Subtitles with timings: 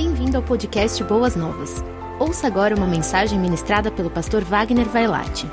[0.00, 1.82] Bem-vindo ao podcast Boas Novas.
[2.20, 5.44] Ouça agora uma mensagem ministrada pelo pastor Wagner Vailate.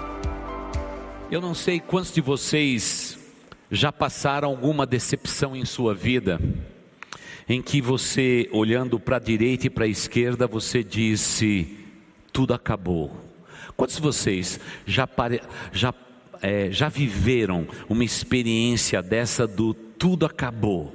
[1.31, 3.18] Eu não sei quantos de vocês
[3.71, 6.39] já passaram alguma decepção em sua vida,
[7.50, 11.80] em que você, olhando para a direita e para a esquerda, você disse:
[12.32, 13.20] tudo acabou.
[13.75, 15.41] Quantos de vocês já, pare...
[15.73, 15.91] já,
[16.39, 20.93] é, já viveram uma experiência dessa do tudo acabou?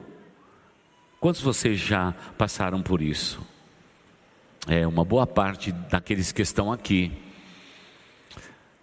[1.20, 3.49] Quantos de vocês já passaram por isso?
[4.66, 7.10] É uma boa parte daqueles que estão aqui.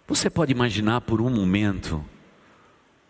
[0.06, 2.04] Você pode imaginar por um momento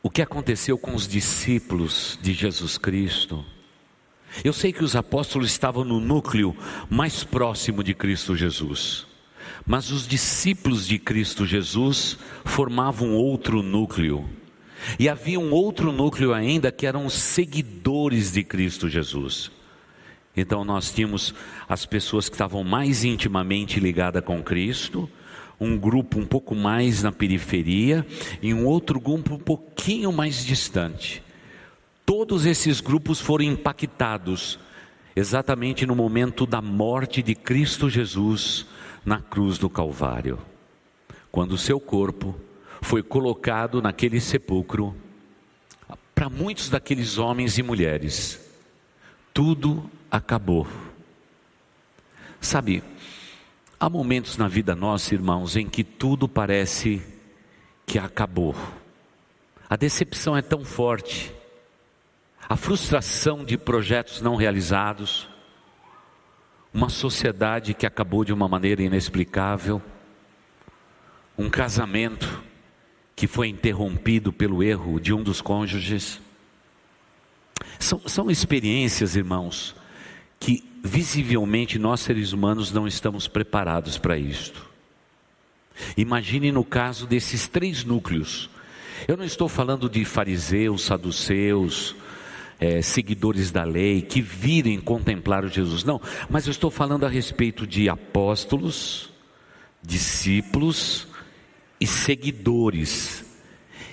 [0.02, 3.44] o que aconteceu com os discípulos de Jesus Cristo?
[4.44, 6.56] Eu sei que os apóstolos estavam no núcleo
[6.90, 9.06] mais próximo de Cristo Jesus,
[9.66, 14.28] mas os discípulos de Cristo Jesus formavam outro núcleo.
[14.98, 19.50] E havia um outro núcleo ainda que eram os seguidores de Cristo Jesus.
[20.40, 21.34] Então nós tínhamos
[21.68, 25.10] as pessoas que estavam mais intimamente ligadas com Cristo,
[25.60, 28.06] um grupo um pouco mais na periferia
[28.40, 31.22] e um outro grupo um pouquinho mais distante.
[32.06, 34.58] Todos esses grupos foram impactados
[35.16, 38.66] exatamente no momento da morte de Cristo Jesus
[39.04, 40.38] na cruz do Calvário,
[41.32, 42.38] quando o seu corpo
[42.80, 44.94] foi colocado naquele sepulcro,
[46.14, 48.40] para muitos daqueles homens e mulheres,
[49.34, 50.66] tudo acabou.
[52.40, 52.82] Sabe,
[53.78, 57.02] há momentos na vida nossa, irmãos, em que tudo parece
[57.86, 58.54] que acabou.
[59.68, 61.32] A decepção é tão forte,
[62.48, 65.28] a frustração de projetos não realizados,
[66.72, 69.82] uma sociedade que acabou de uma maneira inexplicável,
[71.36, 72.42] um casamento
[73.14, 76.20] que foi interrompido pelo erro de um dos cônjuges.
[77.78, 79.74] São, são experiências, irmãos,
[80.38, 84.66] que visivelmente nós seres humanos não estamos preparados para isto.
[85.96, 88.50] Imagine no caso desses três núcleos.
[89.06, 91.94] Eu não estou falando de fariseus, saduceus,
[92.58, 97.08] é, seguidores da lei que virem contemplar o Jesus, não, mas eu estou falando a
[97.08, 99.10] respeito de apóstolos,
[99.82, 101.06] discípulos
[101.80, 103.24] e seguidores.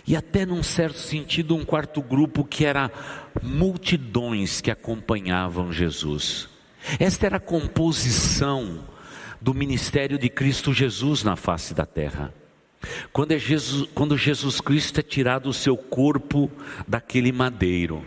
[0.07, 2.91] E até num certo sentido, um quarto grupo que era
[3.41, 6.47] multidões que acompanhavam Jesus.
[6.99, 8.85] Esta era a composição
[9.41, 12.33] do ministério de Cristo Jesus na face da terra.
[13.11, 16.51] Quando, é Jesus, quando Jesus Cristo é tirado o seu corpo
[16.87, 18.05] daquele madeiro,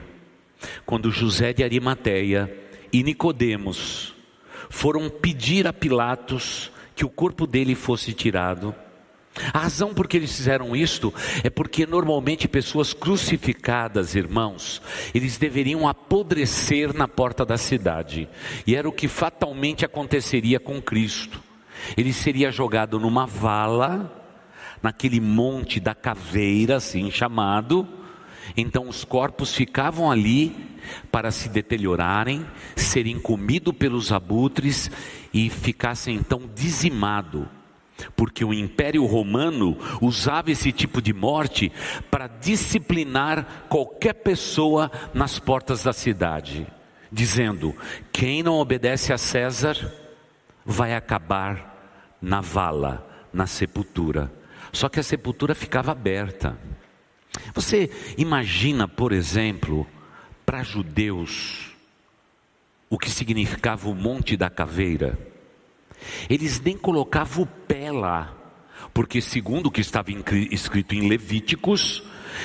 [0.87, 2.53] quando José de Arimateia
[2.93, 4.15] e Nicodemos
[4.71, 8.75] foram pedir a Pilatos que o corpo dele fosse tirado,
[9.53, 11.13] a razão por que eles fizeram isto
[11.43, 14.83] é porque normalmente pessoas crucificadas, irmãos,
[15.15, 18.29] eles deveriam apodrecer na porta da cidade,
[18.67, 21.43] e era o que fatalmente aconteceria com Cristo.
[21.97, 24.13] Ele seria jogado numa vala,
[24.83, 27.87] naquele monte da caveira, assim chamado,
[28.57, 30.55] então os corpos ficavam ali
[31.11, 32.47] para se deteriorarem,
[32.77, 34.91] serem comidos pelos abutres
[35.33, 37.47] e ficassem então dizimados
[38.17, 41.73] porque o Império Romano usava esse tipo de morte
[42.11, 46.67] para disciplinar qualquer pessoa nas portas da cidade,
[47.11, 47.75] dizendo:
[48.13, 49.93] quem não obedece a César
[50.65, 54.31] vai acabar na vala, na sepultura.
[54.73, 56.59] Só que a sepultura ficava aberta.
[57.55, 59.87] Você imagina, por exemplo,
[60.45, 61.73] para judeus,
[62.91, 65.19] o que significava o Monte da Caveira?
[66.29, 68.35] Eles nem colocavam o pé lá,
[68.93, 70.11] porque, segundo o que estava
[70.51, 72.03] escrito em Levíticos,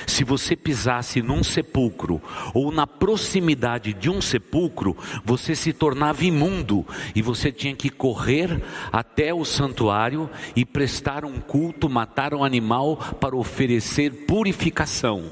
[0.08, 2.22] se você pisasse num sepulcro
[2.54, 8.62] ou na proximidade de um sepulcro, você se tornava imundo e você tinha que correr
[8.92, 15.32] até o santuário e prestar um culto, matar um animal para oferecer purificação.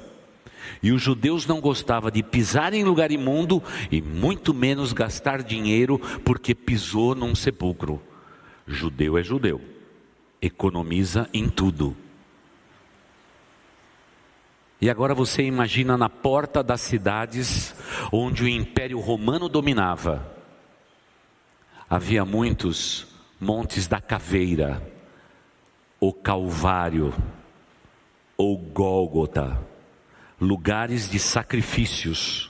[0.83, 3.61] E os judeus não gostavam de pisar em lugar imundo
[3.91, 8.01] e muito menos gastar dinheiro porque pisou num sepulcro.
[8.67, 9.61] Judeu é judeu,
[10.41, 11.95] economiza em tudo.
[14.79, 17.75] E agora você imagina na porta das cidades
[18.11, 20.35] onde o Império Romano dominava,
[21.87, 23.07] havia muitos
[23.39, 24.81] montes da caveira,
[25.99, 27.13] o Calvário,
[28.35, 29.61] ou Gólgota,
[30.39, 32.49] lugares de sacrifícios,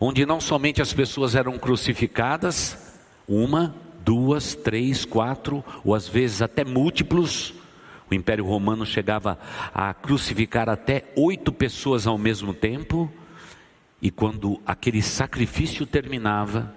[0.00, 2.96] onde não somente as pessoas eram crucificadas,
[3.26, 3.74] uma,
[4.04, 7.54] duas, três, quatro, ou às vezes até múltiplos.
[8.10, 9.38] O Império Romano chegava
[9.72, 13.10] a crucificar até oito pessoas ao mesmo tempo,
[14.02, 16.74] e quando aquele sacrifício terminava,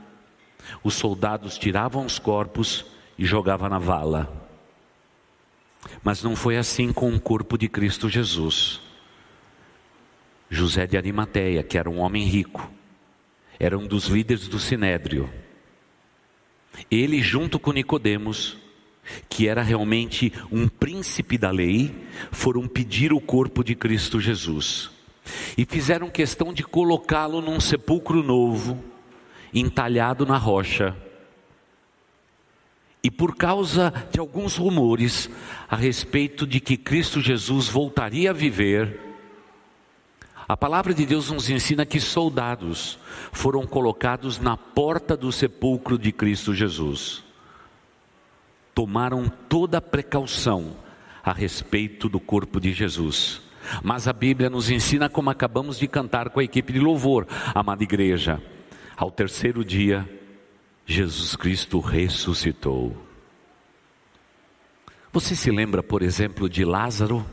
[0.83, 2.85] os soldados tiravam os corpos
[3.17, 4.31] e jogavam na vala.
[6.03, 8.81] Mas não foi assim com o corpo de Cristo Jesus.
[10.49, 12.69] José de Arimateia, que era um homem rico,
[13.59, 15.29] era um dos líderes do sinédrio.
[16.89, 18.57] Ele junto com Nicodemos,
[19.29, 21.93] que era realmente um príncipe da lei,
[22.31, 24.91] foram pedir o corpo de Cristo Jesus.
[25.57, 28.83] E fizeram questão de colocá-lo num sepulcro novo,
[29.53, 30.95] entalhado na rocha.
[33.03, 35.29] E por causa de alguns rumores
[35.69, 39.12] a respeito de que Cristo Jesus voltaria a viver,
[40.47, 42.99] a palavra de Deus nos ensina que soldados
[43.31, 47.23] foram colocados na porta do sepulcro de Cristo Jesus.
[48.75, 50.75] Tomaram toda a precaução
[51.23, 53.41] a respeito do corpo de Jesus.
[53.81, 57.25] Mas a Bíblia nos ensina como acabamos de cantar com a equipe de louvor,
[57.55, 58.41] amada igreja.
[58.97, 60.07] Ao terceiro dia,
[60.85, 62.97] Jesus Cristo ressuscitou.
[65.13, 67.25] Você se lembra, por exemplo, de Lázaro?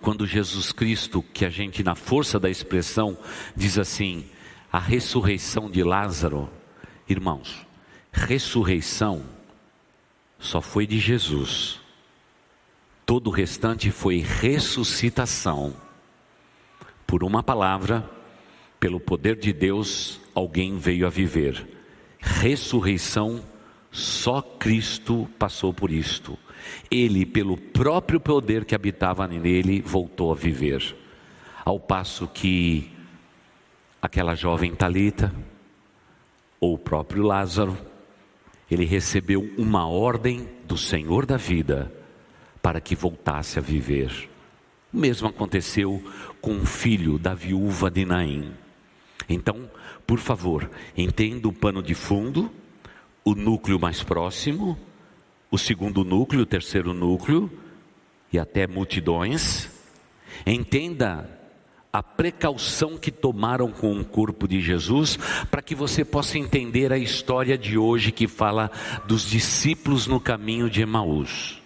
[0.00, 3.16] Quando Jesus Cristo, que a gente, na força da expressão,
[3.56, 4.26] diz assim:
[4.72, 6.50] a ressurreição de Lázaro,
[7.08, 7.66] irmãos,
[8.12, 9.24] ressurreição
[10.38, 11.80] só foi de Jesus.
[13.04, 15.74] Todo o restante foi ressuscitação.
[17.06, 18.08] Por uma palavra,
[18.80, 21.66] pelo poder de Deus, alguém veio a viver.
[22.18, 23.42] Ressurreição,
[23.90, 26.36] só Cristo passou por isto.
[26.90, 30.96] Ele, pelo próprio poder que habitava nele, voltou a viver.
[31.64, 32.90] Ao passo que
[34.00, 35.34] aquela jovem Talita,
[36.60, 37.76] ou o próprio Lázaro,
[38.70, 41.92] ele recebeu uma ordem do Senhor da vida
[42.62, 44.28] para que voltasse a viver.
[44.92, 46.02] O mesmo aconteceu
[46.40, 48.52] com o filho da viúva de Naim.
[49.28, 49.70] Então,
[50.06, 52.50] por favor, entenda o pano de fundo,
[53.24, 54.78] o núcleo mais próximo,
[55.50, 57.50] o segundo núcleo, o terceiro núcleo
[58.32, 59.70] e até multidões.
[60.46, 61.30] Entenda
[61.92, 65.18] a precaução que tomaram com o corpo de Jesus,
[65.50, 68.70] para que você possa entender a história de hoje que fala
[69.06, 71.62] dos discípulos no caminho de Emaús.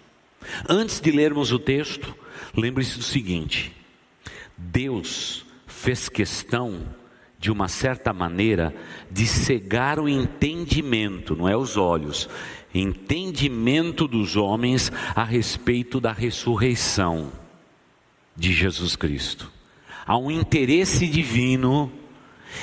[0.69, 2.15] Antes de lermos o texto,
[2.55, 3.73] lembre-se do seguinte:
[4.57, 6.81] Deus fez questão,
[7.37, 8.73] de uma certa maneira,
[9.09, 12.29] de cegar o entendimento, não é os olhos,
[12.73, 17.31] entendimento dos homens a respeito da ressurreição
[18.35, 19.51] de Jesus Cristo.
[20.05, 21.91] Há um interesse divino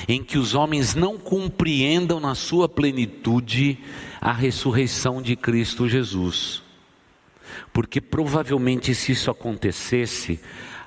[0.07, 3.77] em que os homens não compreendam na sua plenitude
[4.21, 6.63] a ressurreição de Cristo Jesus
[7.73, 10.39] porque provavelmente se isso acontecesse,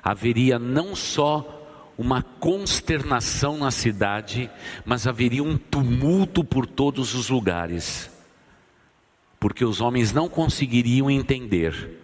[0.03, 1.61] haveria não só
[1.97, 4.49] uma consternação na cidade,
[4.85, 8.09] mas haveria um tumulto por todos os lugares,
[9.43, 11.99] porque os homens não conseguiriam entender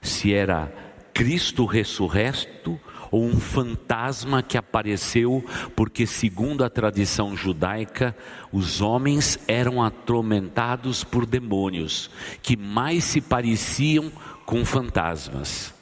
[0.00, 0.72] se era
[1.12, 2.78] Cristo ressurreto
[3.10, 5.44] ou um fantasma que apareceu,
[5.74, 8.16] porque, segundo a tradição judaica,
[8.52, 12.08] os homens eram atormentados por demônios
[12.40, 14.12] que mais se pareciam
[14.46, 15.74] com fantasmas.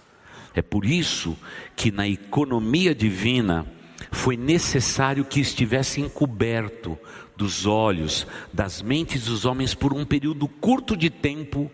[0.55, 1.37] É por isso
[1.76, 3.67] que na economia divina
[4.11, 6.99] foi necessário que estivesse encoberto
[7.38, 11.71] dos olhos, das mentes dos homens por um período curto de tempo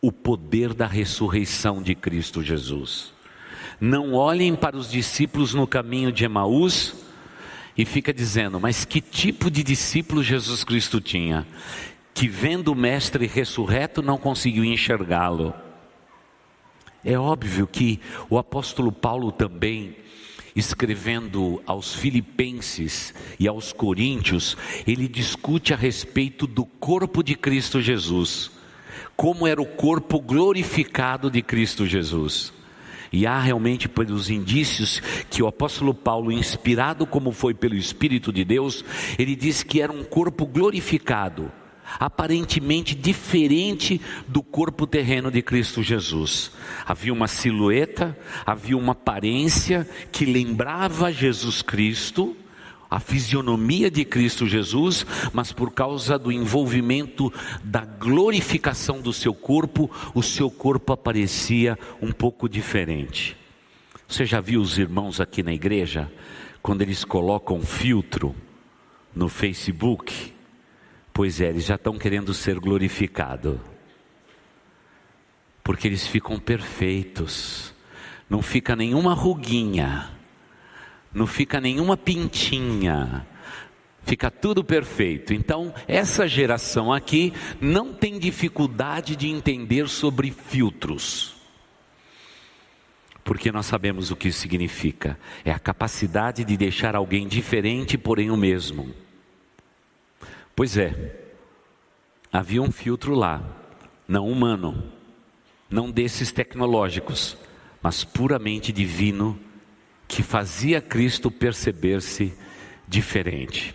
[0.00, 3.12] o poder da ressurreição de Cristo Jesus.
[3.78, 6.94] Não olhem para os discípulos no caminho de Emaús
[7.76, 11.46] e fica dizendo, mas que tipo de discípulo Jesus Cristo tinha?
[12.14, 15.52] Que vendo o mestre ressurreto não conseguiu enxergá-lo.
[17.04, 18.00] É óbvio que
[18.30, 19.94] o apóstolo Paulo também,
[20.56, 28.50] escrevendo aos Filipenses e aos Coríntios, ele discute a respeito do corpo de Cristo Jesus,
[29.14, 32.54] como era o corpo glorificado de Cristo Jesus.
[33.12, 38.44] E há realmente pelos indícios que o apóstolo Paulo, inspirado como foi pelo Espírito de
[38.44, 38.84] Deus,
[39.18, 41.52] ele diz que era um corpo glorificado,
[41.98, 46.50] aparentemente diferente do corpo terreno de Cristo Jesus.
[46.84, 52.36] Havia uma silhueta, havia uma aparência que lembrava Jesus Cristo,
[52.88, 59.90] a fisionomia de Cristo Jesus, mas por causa do envolvimento da glorificação do seu corpo,
[60.14, 63.36] o seu corpo aparecia um pouco diferente.
[64.08, 66.10] Você já viu os irmãos aqui na igreja,
[66.62, 68.34] quando eles colocam filtro
[69.14, 70.35] no Facebook?
[71.16, 73.58] Pois é, eles já estão querendo ser glorificados,
[75.64, 77.72] porque eles ficam perfeitos,
[78.28, 80.14] não fica nenhuma ruguinha
[81.16, 83.26] não fica nenhuma pintinha,
[84.04, 85.32] fica tudo perfeito.
[85.32, 91.34] Então, essa geração aqui não tem dificuldade de entender sobre filtros.
[93.24, 95.18] Porque nós sabemos o que isso significa.
[95.42, 99.05] É a capacidade de deixar alguém diferente, porém o mesmo.
[100.56, 101.14] Pois é,
[102.32, 103.42] havia um filtro lá,
[104.08, 104.90] não humano,
[105.68, 107.36] não desses tecnológicos,
[107.82, 109.38] mas puramente divino,
[110.08, 112.32] que fazia Cristo perceber-se
[112.88, 113.74] diferente.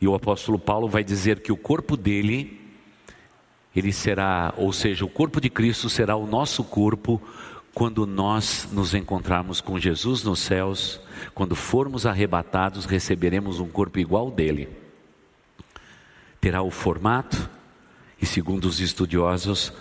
[0.00, 2.58] E o apóstolo Paulo vai dizer que o corpo dele,
[3.76, 7.20] ele será, ou seja, o corpo de Cristo será o nosso corpo
[7.74, 10.98] quando nós nos encontrarmos com Jesus nos céus,
[11.34, 14.83] quando formos arrebatados, receberemos um corpo igual dele.
[16.44, 17.48] Terá o formato,
[18.20, 19.72] e segundo os estudiosos,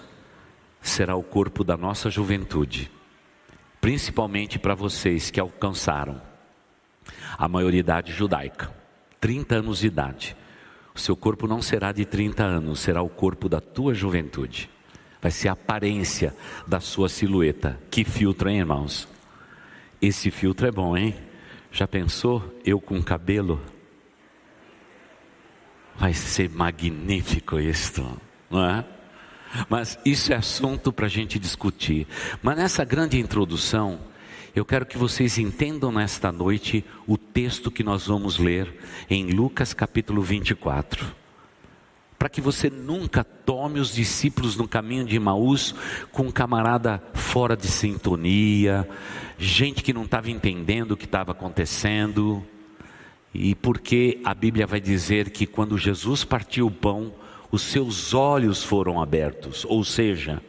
[0.82, 2.90] será o corpo da nossa juventude,
[3.82, 6.22] principalmente para vocês que alcançaram
[7.38, 8.74] a maioridade judaica.
[9.20, 10.38] 30 anos de idade.
[10.96, 14.70] O seu corpo não será de 30 anos, será o corpo da tua juventude.
[15.22, 16.34] Vai ser a aparência
[16.66, 17.78] da sua silhueta.
[17.92, 19.06] Que filtro, hein, irmãos?
[20.02, 21.14] Esse filtro é bom, hein?
[21.74, 23.62] Já pensou eu com cabelo?
[25.98, 28.20] Vai ser magnífico isto,
[28.50, 28.86] não é?
[29.70, 32.08] Mas isso é assunto para a gente discutir.
[32.42, 34.00] Mas nessa grande introdução,
[34.56, 38.74] eu quero que vocês entendam nesta noite o texto que nós vamos ler
[39.10, 41.24] em Lucas capítulo 24.
[42.18, 45.76] Para que você nunca tome os discípulos no caminho de Maús
[46.12, 48.88] com um camarada fora de sintonia,
[49.38, 52.46] gente que não estava entendendo o que estava acontecendo.
[53.34, 57.14] E porque a Bíblia vai dizer que quando Jesus partiu o pão,
[57.52, 60.42] os seus olhos foram abertos, ou seja,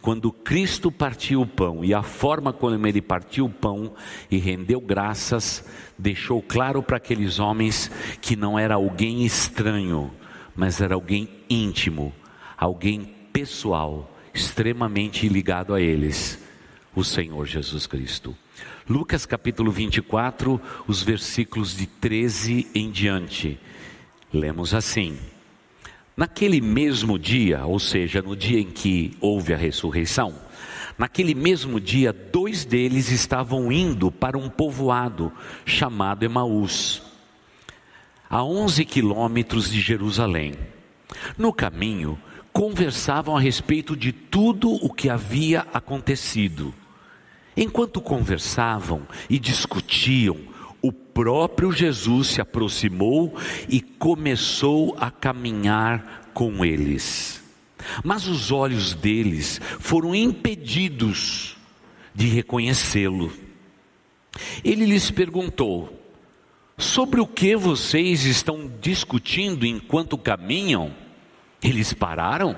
[0.00, 3.92] quando Cristo partiu o pão e a forma como ele partiu o pão
[4.30, 5.64] e rendeu graças,
[5.98, 7.90] deixou claro para aqueles homens
[8.20, 10.12] que não era alguém estranho,
[10.54, 12.12] mas era alguém íntimo,
[12.56, 16.38] alguém pessoal, extremamente ligado a eles,
[16.94, 18.36] o Senhor Jesus Cristo.
[18.88, 23.58] Lucas capítulo 24, os versículos de 13 em diante.
[24.32, 25.18] Lemos assim:
[26.16, 30.36] Naquele mesmo dia, ou seja, no dia em que houve a ressurreição,
[30.96, 35.32] naquele mesmo dia, dois deles estavam indo para um povoado
[35.64, 37.02] chamado Emaús,
[38.30, 40.54] a 11 quilômetros de Jerusalém.
[41.36, 42.16] No caminho,
[42.52, 46.72] conversavam a respeito de tudo o que havia acontecido.
[47.56, 50.36] Enquanto conversavam e discutiam,
[50.82, 53.34] o próprio Jesus se aproximou
[53.68, 57.42] e começou a caminhar com eles.
[58.04, 61.56] Mas os olhos deles foram impedidos
[62.14, 63.32] de reconhecê-lo.
[64.62, 65.92] Ele lhes perguntou:
[66.76, 70.94] Sobre o que vocês estão discutindo enquanto caminham?
[71.62, 72.56] Eles pararam.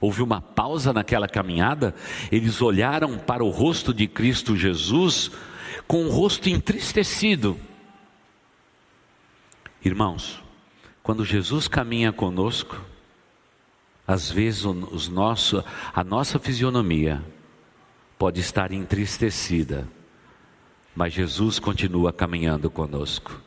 [0.00, 1.94] Houve uma pausa naquela caminhada,
[2.30, 5.30] eles olharam para o rosto de Cristo Jesus
[5.86, 7.58] com o rosto entristecido.
[9.84, 10.42] Irmãos,
[11.02, 12.80] quando Jesus caminha conosco,
[14.06, 17.22] às vezes os nosso, a nossa fisionomia
[18.18, 19.88] pode estar entristecida,
[20.94, 23.40] mas Jesus continua caminhando conosco,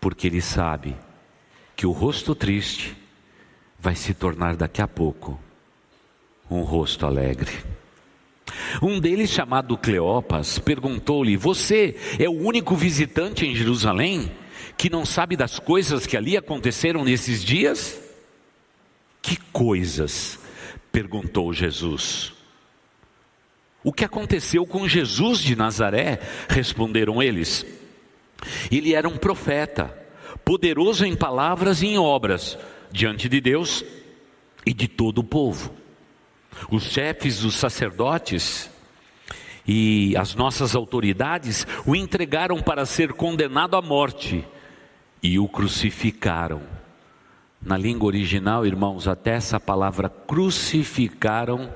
[0.00, 0.96] porque Ele sabe
[1.76, 2.96] que o rosto triste
[3.78, 5.38] vai se tornar daqui a pouco
[6.52, 7.50] um rosto alegre.
[8.82, 14.30] Um deles, chamado Cleopas, perguntou-lhe: Você é o único visitante em Jerusalém
[14.76, 18.00] que não sabe das coisas que ali aconteceram nesses dias?
[19.20, 20.38] Que coisas?
[20.90, 22.32] perguntou Jesus.
[23.82, 26.20] O que aconteceu com Jesus de Nazaré?
[26.48, 27.64] Responderam eles.
[28.70, 29.96] Ele era um profeta,
[30.44, 32.58] poderoso em palavras e em obras,
[32.90, 33.84] diante de Deus
[34.66, 35.81] e de todo o povo.
[36.70, 38.70] Os chefes dos sacerdotes
[39.66, 44.44] e as nossas autoridades o entregaram para ser condenado à morte
[45.22, 46.62] e o crucificaram.
[47.60, 51.72] Na língua original, irmãos, até essa palavra crucificaram,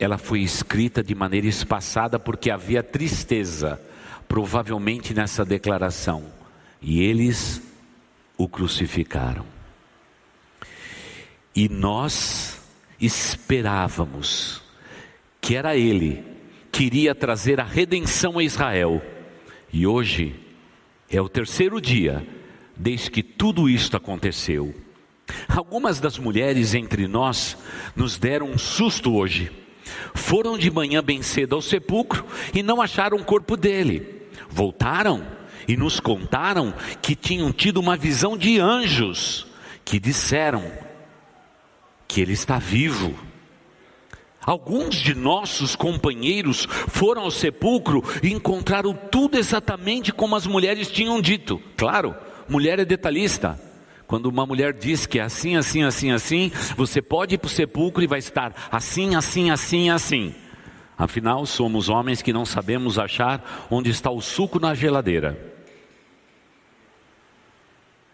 [0.00, 3.80] ela foi escrita de maneira espaçada porque havia tristeza,
[4.26, 6.24] provavelmente nessa declaração.
[6.82, 7.62] E eles
[8.36, 9.46] o crucificaram.
[11.54, 12.60] E nós
[13.00, 14.62] esperávamos
[15.40, 16.24] que era Ele
[16.72, 19.00] que iria trazer a redenção a Israel.
[19.72, 20.34] E hoje
[21.08, 22.26] é o terceiro dia
[22.76, 24.74] desde que tudo isto aconteceu.
[25.48, 27.56] Algumas das mulheres entre nós
[27.94, 29.50] nos deram um susto hoje.
[30.14, 34.26] Foram de manhã bem cedo ao sepulcro e não acharam o corpo dele.
[34.50, 35.26] Voltaram
[35.66, 39.46] e nos contaram que tinham tido uma visão de anjos
[39.84, 40.70] que disseram
[42.06, 43.14] que ele está vivo.
[44.46, 51.20] Alguns de nossos companheiros foram ao sepulcro e encontraram tudo exatamente como as mulheres tinham
[51.20, 51.60] dito.
[51.76, 52.14] Claro,
[52.48, 53.60] mulher é detalhista.
[54.06, 57.50] Quando uma mulher diz que é assim, assim, assim, assim, você pode ir para o
[57.50, 60.32] sepulcro e vai estar assim, assim, assim, assim.
[60.96, 65.55] Afinal, somos homens que não sabemos achar onde está o suco na geladeira.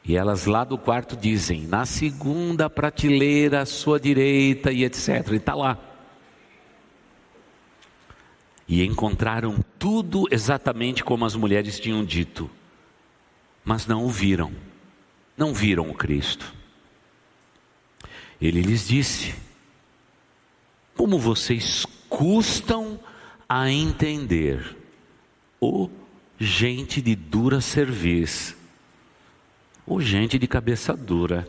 [0.05, 5.29] E elas lá do quarto dizem, na segunda prateleira, à sua direita e etc.
[5.31, 5.79] E está lá.
[8.67, 12.51] E encontraram tudo exatamente como as mulheres tinham dito,
[13.65, 14.53] mas não o viram,
[15.37, 16.53] não viram o Cristo.
[18.41, 19.35] Ele lhes disse:
[20.97, 22.99] Como vocês custam
[23.49, 24.77] a entender,
[25.61, 25.91] ô oh,
[26.41, 28.62] gente de dura serviço
[29.87, 31.47] ou gente de cabeça dura.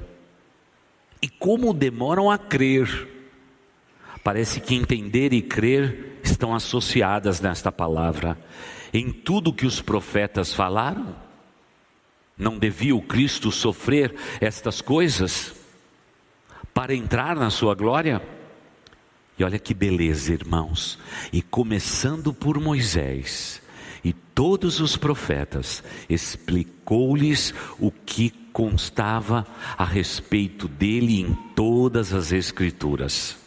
[1.22, 3.10] E como demoram a crer.
[4.24, 8.38] Parece que entender e crer estão associadas nesta palavra.
[8.94, 11.16] Em tudo que os profetas falaram,
[12.38, 15.54] não devia o Cristo sofrer estas coisas
[16.74, 18.22] para entrar na sua glória?
[19.38, 21.00] E olha que beleza, irmãos.
[21.32, 23.62] E começando por Moisés,
[24.04, 33.38] e todos os profetas explicou-lhes o que constava a respeito dele em todas as escrituras.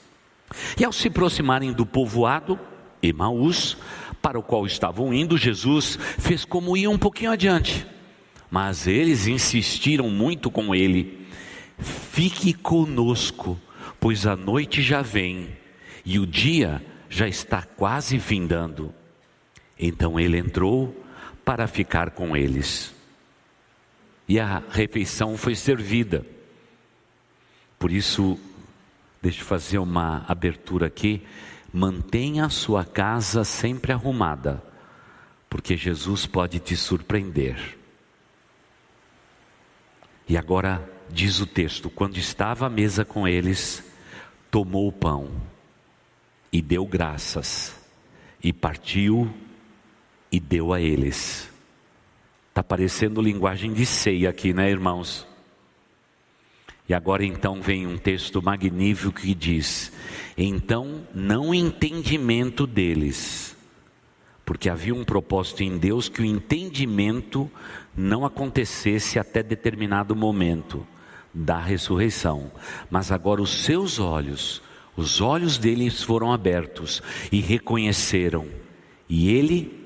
[0.78, 2.58] E ao se aproximarem do povoado,
[3.02, 3.76] Emaús,
[4.22, 7.86] para o qual estavam indo, Jesus fez como ir um pouquinho adiante.
[8.50, 11.26] Mas eles insistiram muito com ele:
[11.78, 13.58] Fique conosco,
[14.00, 15.48] pois a noite já vem
[16.04, 18.94] e o dia já está quase vindando.
[19.78, 21.04] Então ele entrou
[21.44, 22.94] para ficar com eles.
[24.28, 26.26] E a refeição foi servida.
[27.78, 28.38] Por isso,
[29.22, 31.22] deixa eu fazer uma abertura aqui.
[31.72, 34.62] Mantenha a sua casa sempre arrumada,
[35.48, 37.76] porque Jesus pode te surpreender.
[40.28, 43.84] E agora diz o texto: quando estava à mesa com eles,
[44.50, 45.30] tomou o pão
[46.52, 47.78] e deu graças,
[48.42, 49.32] e partiu
[50.30, 51.50] e deu a eles.
[52.48, 55.26] Está parecendo linguagem de ceia aqui, né, irmãos?
[56.88, 59.92] E agora então vem um texto magnífico que diz:
[60.38, 63.56] Então, não entendimento deles,
[64.44, 67.50] porque havia um propósito em Deus que o entendimento
[67.96, 70.86] não acontecesse até determinado momento
[71.34, 72.50] da ressurreição,
[72.88, 74.62] mas agora os seus olhos,
[74.96, 78.46] os olhos deles foram abertos e reconheceram,
[79.08, 79.85] e ele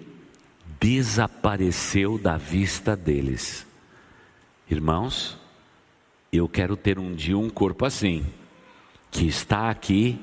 [0.80, 3.66] desapareceu da vista deles.
[4.68, 5.38] Irmãos,
[6.32, 8.24] eu quero ter um dia um corpo assim,
[9.10, 10.18] que está aqui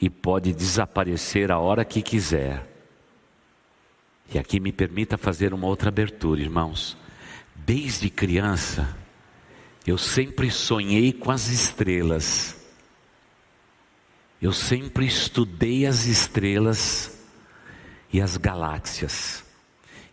[0.00, 2.68] e pode desaparecer a hora que quiser.
[4.34, 6.96] E aqui me permita fazer uma outra abertura, irmãos.
[7.54, 8.96] Desde criança,
[9.86, 12.56] eu sempre sonhei com as estrelas.
[14.40, 17.22] Eu sempre estudei as estrelas
[18.12, 19.41] e as galáxias.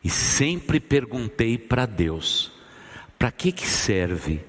[0.03, 2.51] E sempre perguntei para Deus:
[3.17, 4.41] para que, que serve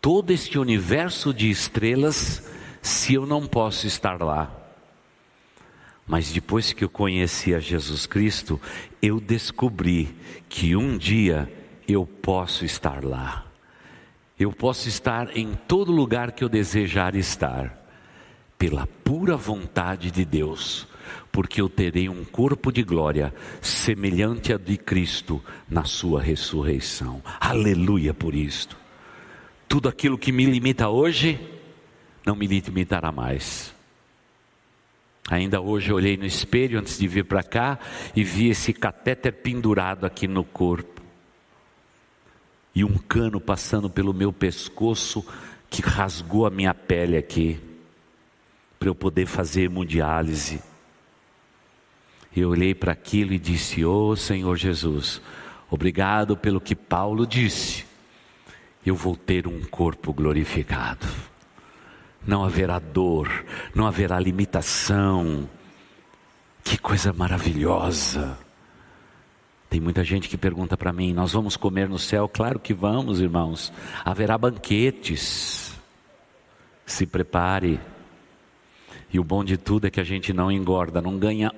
[0.00, 2.48] todo este universo de estrelas
[2.80, 4.60] se eu não posso estar lá?
[6.06, 8.60] Mas depois que eu conheci a Jesus Cristo,
[9.00, 10.14] eu descobri
[10.48, 11.50] que um dia
[11.88, 13.46] eu posso estar lá.
[14.38, 17.82] Eu posso estar em todo lugar que eu desejar estar,
[18.58, 20.86] pela pura vontade de Deus
[21.34, 27.20] porque eu terei um corpo de glória semelhante a de Cristo na sua ressurreição.
[27.40, 28.78] Aleluia por isto.
[29.66, 31.40] Tudo aquilo que me limita hoje,
[32.24, 33.74] não me limitará mais.
[35.28, 37.80] Ainda hoje olhei no espelho antes de vir para cá
[38.14, 41.02] e vi esse catéter pendurado aqui no corpo.
[42.72, 45.26] E um cano passando pelo meu pescoço
[45.68, 47.58] que rasgou a minha pele aqui,
[48.78, 50.62] para eu poder fazer hemodiálise.
[52.36, 55.22] Eu olhei para aquilo e disse: Oh Senhor Jesus,
[55.70, 57.84] obrigado pelo que Paulo disse.
[58.84, 61.06] Eu vou ter um corpo glorificado.
[62.26, 63.44] Não haverá dor,
[63.74, 65.48] não haverá limitação.
[66.64, 68.36] Que coisa maravilhosa.
[69.70, 72.28] Tem muita gente que pergunta para mim: Nós vamos comer no céu?
[72.28, 73.72] Claro que vamos, irmãos.
[74.04, 75.72] Haverá banquetes.
[76.84, 77.78] Se prepare.
[79.12, 81.52] E o bom de tudo é que a gente não engorda, não ganha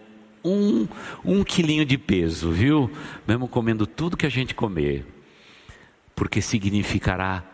[0.46, 0.88] um,
[1.24, 2.90] um quilinho de peso, viu?
[3.26, 5.04] Mesmo comendo tudo que a gente comer,
[6.14, 7.44] porque significará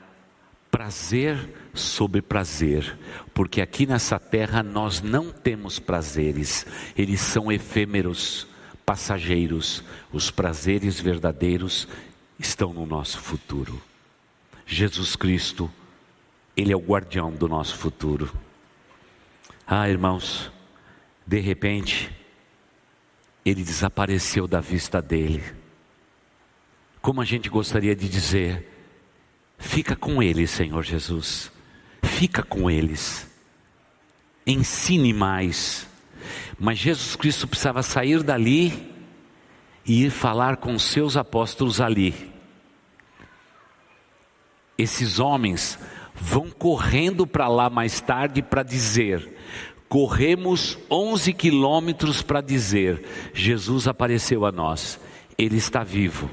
[0.71, 1.37] prazer
[1.75, 2.99] sobre prazer,
[3.35, 8.47] porque aqui nessa terra nós não temos prazeres, eles são efêmeros,
[8.85, 11.87] passageiros, os prazeres verdadeiros
[12.39, 13.81] estão no nosso futuro.
[14.67, 15.71] Jesus Cristo,
[16.57, 18.33] Ele é o guardião do nosso futuro.
[19.67, 20.51] Ah, irmãos,
[21.27, 22.11] de repente,
[23.45, 25.43] Ele desapareceu da vista dele.
[27.01, 28.73] Como a gente gostaria de dizer,
[29.63, 31.51] Fica com eles, Senhor Jesus.
[32.03, 33.31] Fica com eles.
[34.45, 35.87] Ensine mais.
[36.59, 38.93] Mas Jesus Cristo precisava sair dali
[39.87, 42.33] e ir falar com seus apóstolos ali.
[44.77, 45.79] Esses homens
[46.13, 49.33] vão correndo para lá mais tarde para dizer:
[49.93, 54.99] corremos 11 quilômetros para dizer: Jesus apareceu a nós,
[55.37, 56.31] Ele está vivo.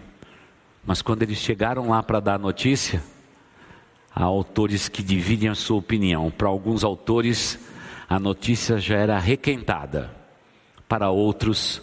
[0.86, 3.04] Mas quando eles chegaram lá para dar a notícia,
[4.15, 6.32] há autores que dividem a sua opinião.
[6.32, 7.60] Para alguns autores,
[8.08, 10.10] a notícia já era requentada.
[10.88, 11.82] Para outros,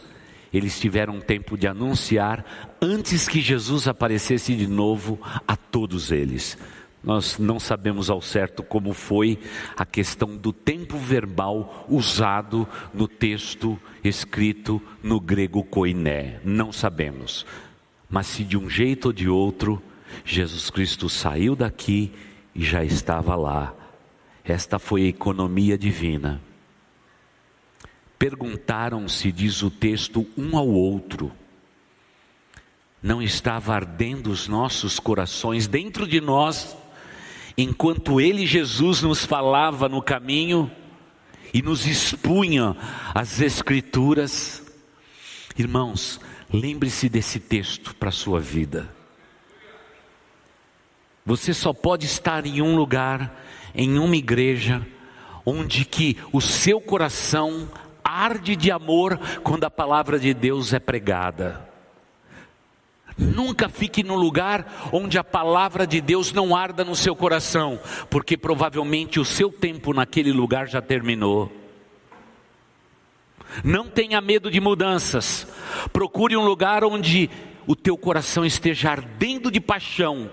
[0.54, 2.42] eles tiveram tempo de anunciar
[2.80, 6.56] antes que Jesus aparecesse de novo a todos eles.
[7.06, 9.38] Nós não sabemos ao certo como foi
[9.76, 16.40] a questão do tempo verbal usado no texto escrito no grego koiné.
[16.44, 17.46] Não sabemos.
[18.10, 19.80] Mas se de um jeito ou de outro,
[20.24, 22.12] Jesus Cristo saiu daqui
[22.52, 23.72] e já estava lá.
[24.44, 26.42] Esta foi a economia divina.
[28.18, 31.30] Perguntaram-se, diz o texto, um ao outro:
[33.00, 36.76] Não estava ardendo os nossos corações dentro de nós,
[37.56, 40.70] enquanto Ele, Jesus, nos falava no caminho
[41.52, 42.76] e nos expunha
[43.14, 44.62] as Escrituras?
[45.58, 46.20] Irmãos,
[46.52, 48.94] lembre-se desse texto para a sua vida.
[51.24, 53.42] Você só pode estar em um lugar,
[53.74, 54.86] em uma igreja,
[55.44, 57.68] onde que o seu coração
[58.04, 61.65] arde de amor quando a palavra de Deus é pregada.
[63.18, 68.36] Nunca fique no lugar onde a palavra de Deus não arda no seu coração, porque
[68.36, 71.50] provavelmente o seu tempo naquele lugar já terminou.
[73.64, 75.46] Não tenha medo de mudanças.
[75.92, 77.30] Procure um lugar onde
[77.66, 80.30] o teu coração esteja ardendo de paixão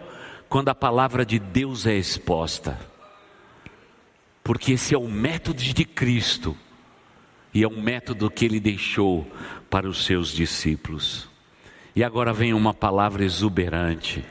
[0.50, 2.78] quando a palavra de Deus é exposta.
[4.44, 6.58] Porque esse é o método de Cristo
[7.54, 9.26] e é um método que ele deixou
[9.70, 11.33] para os seus discípulos.
[11.96, 14.26] E agora vem uma palavra exuberante.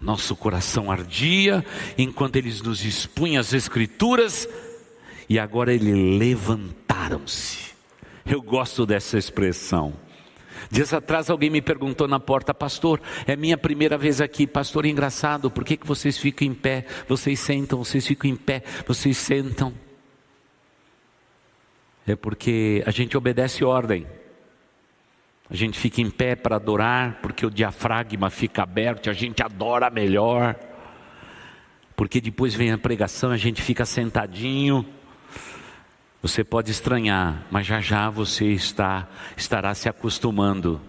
[0.00, 1.64] Nosso coração ardia
[1.96, 4.48] enquanto eles nos expunham as Escrituras,
[5.28, 7.72] e agora eles levantaram-se.
[8.26, 9.94] Eu gosto dessa expressão.
[10.70, 15.50] Dias atrás alguém me perguntou na porta, pastor, é minha primeira vez aqui, pastor, engraçado,
[15.50, 16.86] por que, que vocês ficam em pé?
[17.08, 19.72] Vocês sentam, vocês ficam em pé, vocês sentam.
[22.06, 24.06] É porque a gente obedece ordem.
[25.52, 29.90] A gente fica em pé para adorar, porque o diafragma fica aberto, a gente adora
[29.90, 30.56] melhor.
[31.94, 34.82] Porque depois vem a pregação, a gente fica sentadinho.
[36.22, 40.80] Você pode estranhar, mas já já você está estará se acostumando.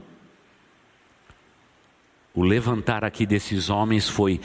[2.34, 4.40] O levantar aqui desses homens foi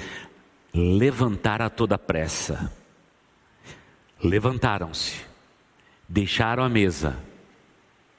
[0.75, 2.73] levantar a toda pressa.
[4.21, 5.25] Levantaram-se,
[6.09, 7.17] deixaram a mesa,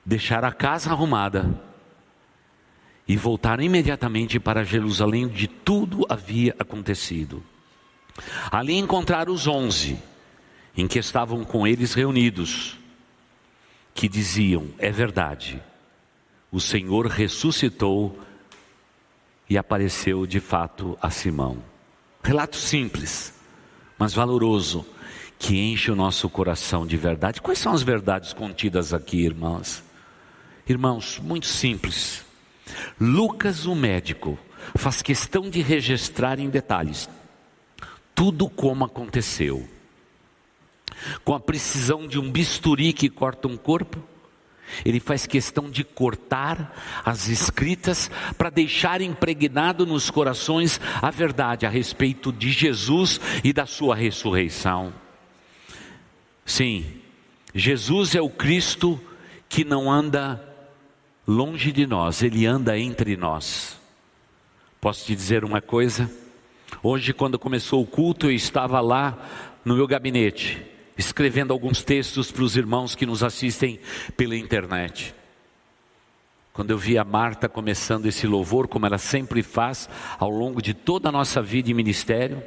[0.06, 1.68] deixaram a casa arrumada
[3.10, 7.44] e voltaram imediatamente para Jerusalém, onde tudo havia acontecido.
[8.52, 9.98] Ali encontraram os onze
[10.78, 12.78] em que estavam com eles reunidos,
[13.96, 15.60] que diziam: É verdade,
[16.52, 18.20] o Senhor ressuscitou
[19.50, 21.64] e apareceu de fato a Simão.
[22.24, 23.34] Relato simples,
[23.98, 24.86] mas valoroso,
[25.40, 27.42] que enche o nosso coração de verdade.
[27.42, 29.82] Quais são as verdades contidas aqui, irmãos?
[30.68, 32.29] Irmãos, muito simples.
[33.00, 34.38] Lucas, o médico,
[34.76, 37.10] faz questão de registrar em detalhes
[38.14, 39.66] tudo como aconteceu
[41.24, 44.04] com a precisão de um bisturi que corta um corpo,
[44.86, 51.70] ele faz questão de cortar as escritas para deixar impregnado nos corações a verdade a
[51.70, 54.94] respeito de Jesus e da sua ressurreição.
[56.46, 56.86] Sim,
[57.54, 59.02] Jesus é o Cristo
[59.48, 60.49] que não anda
[61.30, 63.80] longe de nós, ele anda entre nós.
[64.82, 66.12] Posso te dizer uma coisa?
[66.82, 69.16] Hoje, quando começou o culto, eu estava lá
[69.64, 70.66] no meu gabinete
[70.98, 73.80] escrevendo alguns textos para os irmãos que nos assistem
[74.18, 75.16] pela internet.
[76.52, 79.88] Quando eu vi a Marta começando esse louvor, como ela sempre faz
[80.18, 82.44] ao longo de toda a nossa vida e ministério,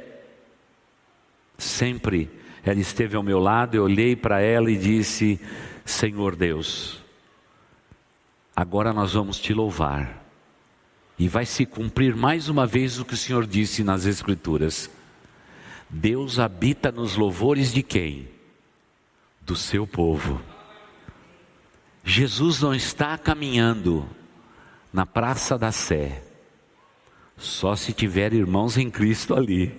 [1.57, 2.29] sempre
[2.63, 5.39] ela esteve ao meu lado, eu olhei para ela e disse:
[5.83, 7.02] Senhor Deus,
[8.55, 10.23] agora nós vamos te louvar.
[11.17, 14.89] E vai se cumprir mais uma vez o que o Senhor disse nas Escrituras.
[15.89, 18.27] Deus habita nos louvores de quem?
[19.41, 20.41] Do seu povo.
[22.03, 24.07] Jesus não está caminhando
[24.91, 26.23] na Praça da Sé,
[27.37, 29.75] só se tiver irmãos em Cristo ali,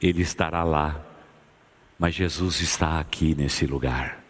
[0.00, 1.00] Ele estará lá,
[1.98, 4.23] mas Jesus está aqui nesse lugar.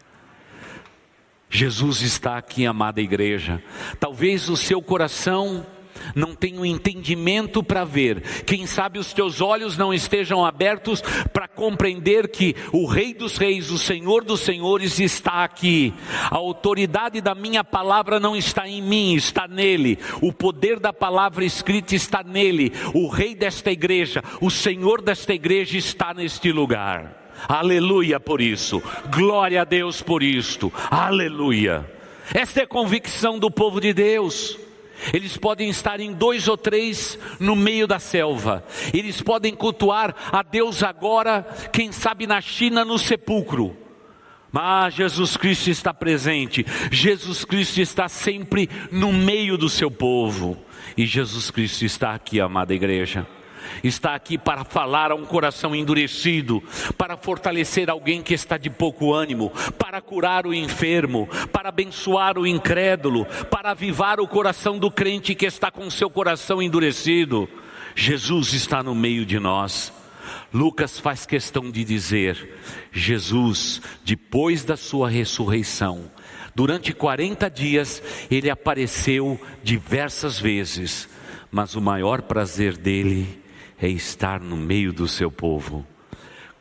[1.55, 3.63] Jesus está aqui, amada igreja.
[3.97, 5.65] Talvez o seu coração
[6.13, 8.21] não tem um entendimento para ver.
[8.43, 13.71] Quem sabe os teus olhos não estejam abertos para compreender que o Rei dos Reis,
[13.71, 15.93] o Senhor dos Senhores está aqui.
[16.29, 19.97] A autoridade da minha palavra não está em mim, está nele.
[20.21, 22.73] O poder da palavra escrita está nele.
[22.93, 27.24] O Rei desta igreja, o Senhor desta igreja está neste lugar.
[27.47, 28.81] Aleluia por isso.
[29.13, 30.71] Glória a Deus por isto.
[30.89, 31.89] Aleluia.
[32.33, 34.57] Esta é a convicção do povo de Deus.
[35.13, 38.63] Eles podem estar em dois ou três no meio da selva.
[38.93, 43.75] Eles podem cultuar a Deus agora, quem sabe na China, no sepulcro.
[44.51, 46.65] Mas Jesus Cristo está presente.
[46.89, 50.57] Jesus Cristo está sempre no meio do seu povo.
[50.95, 53.27] E Jesus Cristo está aqui, amada igreja
[53.83, 56.63] está aqui para falar a um coração endurecido,
[56.97, 62.47] para fortalecer alguém que está de pouco ânimo, para curar o enfermo, para abençoar o
[62.47, 67.47] incrédulo, para avivar o coração do crente que está com seu coração endurecido.
[67.95, 69.93] Jesus está no meio de nós.
[70.53, 72.57] Lucas faz questão de dizer:
[72.91, 76.11] Jesus, depois da sua ressurreição,
[76.53, 81.09] durante 40 dias, ele apareceu diversas vezes,
[81.51, 83.44] mas o maior prazer dele
[83.79, 85.85] é estar no meio do seu povo.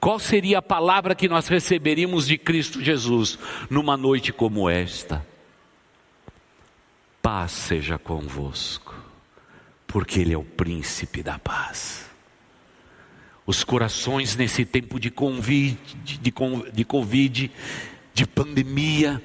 [0.00, 3.38] Qual seria a palavra que nós receberíamos de Cristo Jesus
[3.70, 5.26] numa noite como esta?
[7.22, 8.94] Paz seja convosco,
[9.86, 12.04] porque Ele é o príncipe da paz.
[13.46, 17.50] Os corações nesse tempo de Covid, de, de Covid,
[18.12, 19.22] de pandemia,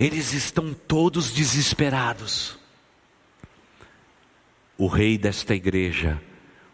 [0.00, 2.58] eles estão todos desesperados.
[4.78, 6.20] O rei desta igreja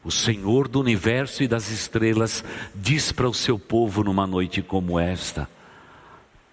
[0.04, 4.98] o Senhor do universo e das estrelas diz para o seu povo numa noite como
[4.98, 5.48] esta: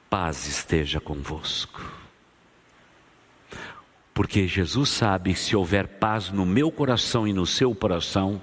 [0.09, 1.99] paz esteja convosco.
[4.13, 8.41] Porque Jesus sabe se houver paz no meu coração e no seu coração,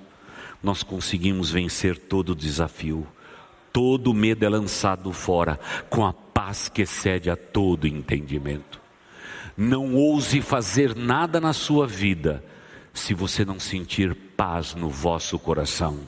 [0.62, 3.06] nós conseguimos vencer todo o desafio.
[3.72, 8.80] Todo medo é lançado fora com a paz que excede a todo entendimento.
[9.54, 12.42] Não ouse fazer nada na sua vida
[12.94, 16.01] se você não sentir paz no vosso coração,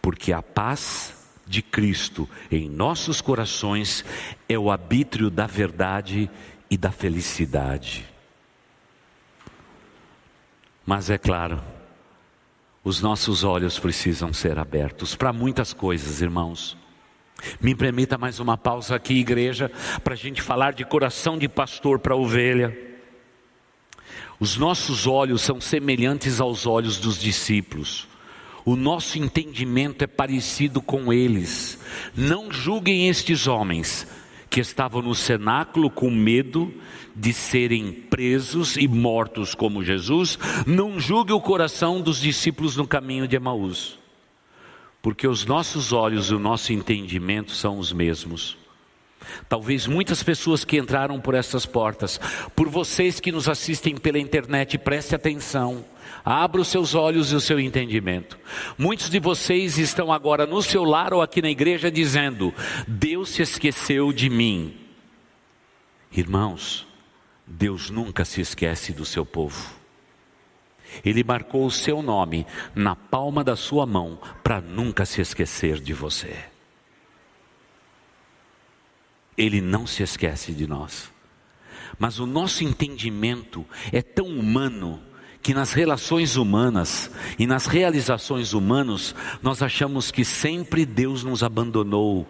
[0.00, 1.14] porque a paz
[1.46, 4.04] de Cristo em nossos corações
[4.48, 6.30] é o arbítrio da verdade
[6.70, 8.08] e da felicidade.
[10.84, 11.62] Mas é claro,
[12.82, 16.76] os nossos olhos precisam ser abertos para muitas coisas, irmãos.
[17.60, 19.70] Me permita mais uma pausa aqui, igreja,
[20.02, 22.91] para a gente falar de coração de pastor para ovelha.
[24.42, 28.08] Os nossos olhos são semelhantes aos olhos dos discípulos.
[28.64, 31.78] O nosso entendimento é parecido com eles.
[32.12, 34.04] Não julguem estes homens
[34.50, 36.74] que estavam no cenáculo com medo
[37.14, 40.36] de serem presos e mortos como Jesus.
[40.66, 43.96] Não julgue o coração dos discípulos no caminho de Emaús,
[45.00, 48.58] porque os nossos olhos e o nosso entendimento são os mesmos.
[49.48, 52.20] Talvez muitas pessoas que entraram por essas portas,
[52.54, 55.84] por vocês que nos assistem pela internet, preste atenção.
[56.24, 58.38] Abra os seus olhos e o seu entendimento.
[58.78, 62.54] Muitos de vocês estão agora no seu lar ou aqui na igreja dizendo:
[62.86, 64.76] Deus se esqueceu de mim.
[66.14, 66.86] Irmãos,
[67.46, 69.82] Deus nunca se esquece do seu povo.
[71.04, 75.94] Ele marcou o seu nome na palma da sua mão para nunca se esquecer de
[75.94, 76.51] você.
[79.42, 81.12] Ele não se esquece de nós.
[81.98, 85.00] Mas o nosso entendimento é tão humano
[85.42, 92.26] que nas relações humanas e nas realizações humanas nós achamos que sempre Deus nos abandonou.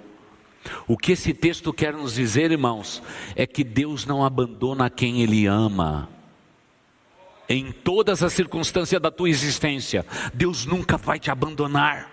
[0.87, 3.03] O que esse texto quer nos dizer, irmãos,
[3.37, 6.09] é que Deus não abandona quem Ele ama.
[7.48, 12.12] Em todas as circunstâncias da tua existência, Deus nunca vai te abandonar.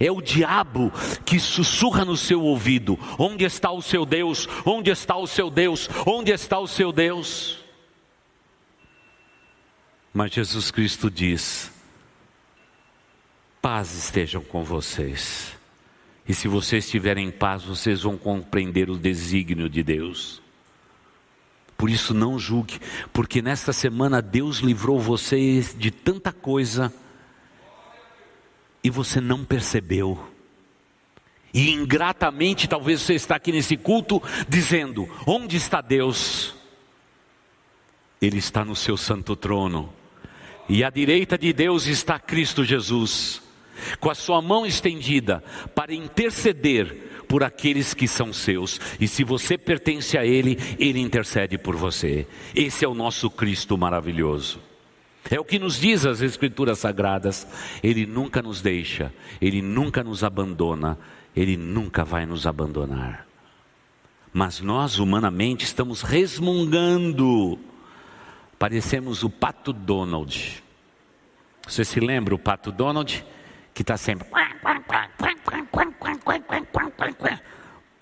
[0.00, 0.92] É o diabo
[1.24, 4.48] que sussurra no seu ouvido: Onde está o seu Deus?
[4.64, 5.88] Onde está o seu Deus?
[6.06, 7.58] Onde está o seu Deus?
[10.12, 11.70] Mas Jesus Cristo diz:
[13.60, 15.52] Paz estejam com vocês.
[16.26, 20.42] E se vocês estiverem em paz, vocês vão compreender o desígnio de Deus.
[21.76, 22.80] Por isso não julgue,
[23.12, 26.92] porque nesta semana Deus livrou vocês de tanta coisa
[28.84, 30.22] e você não percebeu.
[31.54, 36.54] E ingratamente talvez você está aqui nesse culto dizendo: "Onde está Deus?"
[38.20, 39.92] Ele está no seu santo trono.
[40.68, 43.42] E à direita de Deus está Cristo Jesus,
[44.00, 45.44] com a sua mão estendida
[45.74, 48.80] para interceder por aqueles que são seus.
[48.98, 52.26] E se você pertence a Ele, Ele intercede por você.
[52.54, 54.60] Esse é o nosso Cristo maravilhoso.
[55.30, 57.46] É o que nos diz as Escrituras Sagradas.
[57.82, 60.98] Ele nunca nos deixa, Ele nunca nos abandona,
[61.34, 63.26] Ele nunca vai nos abandonar.
[64.32, 67.58] Mas nós, humanamente, estamos resmungando.
[68.58, 70.62] Parecemos o pato Donald.
[71.66, 73.24] Você se lembra o pato Donald?
[73.72, 74.28] Que está sempre.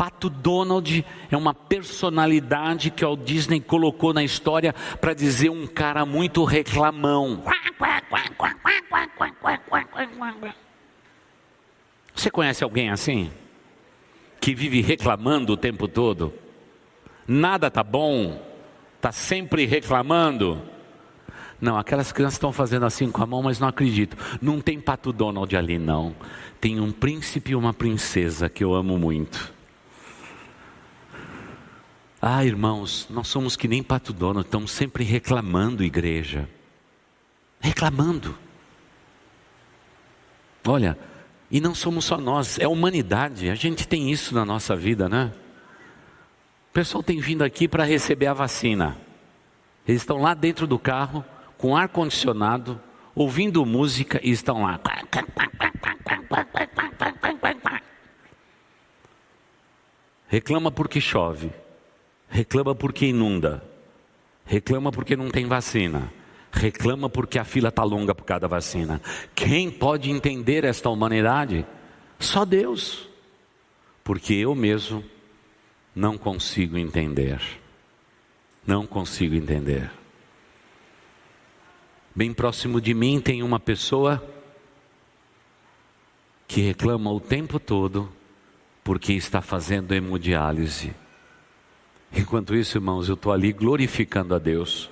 [0.02, 6.04] Pato Donald é uma personalidade que o Disney colocou na história para dizer um cara
[6.04, 7.44] muito reclamão.
[12.12, 13.30] Você conhece alguém assim?
[14.40, 16.34] Que vive reclamando o tempo todo?
[17.24, 18.44] Nada tá bom,
[19.00, 20.60] tá sempre reclamando.
[21.60, 24.16] Não, aquelas crianças estão fazendo assim com a mão, mas não acredito.
[24.40, 26.12] Não tem pato Donald ali, não.
[26.60, 29.51] Tem um príncipe e uma princesa que eu amo muito.
[32.24, 36.48] Ah, irmãos, nós somos que nem pato dono, estamos sempre reclamando, igreja.
[37.60, 38.38] Reclamando.
[40.64, 40.96] Olha,
[41.50, 43.50] e não somos só nós, é a humanidade.
[43.50, 45.32] A gente tem isso na nossa vida, né?
[46.70, 48.96] O pessoal tem vindo aqui para receber a vacina.
[49.84, 51.24] Eles estão lá dentro do carro,
[51.58, 52.80] com ar condicionado,
[53.16, 54.78] ouvindo música e estão lá.
[60.28, 61.50] Reclama porque chove
[62.32, 63.62] reclama porque inunda,
[64.46, 66.10] reclama porque não tem vacina,
[66.50, 69.02] reclama porque a fila está longa por cada vacina.
[69.34, 71.66] Quem pode entender esta humanidade?
[72.18, 73.06] Só Deus,
[74.02, 75.04] porque eu mesmo
[75.94, 77.38] não consigo entender.
[78.66, 79.90] Não consigo entender.
[82.14, 84.22] Bem próximo de mim tem uma pessoa
[86.48, 88.10] que reclama o tempo todo
[88.82, 90.94] porque está fazendo hemodiálise.
[92.14, 94.90] Enquanto isso, irmãos, eu estou ali glorificando a Deus.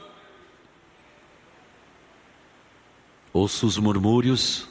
[3.33, 4.69] Ouço os murmúrios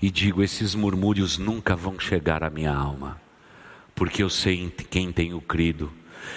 [0.00, 3.20] e digo: esses murmúrios nunca vão chegar à minha alma,
[3.94, 5.92] porque eu sei em quem tenho crido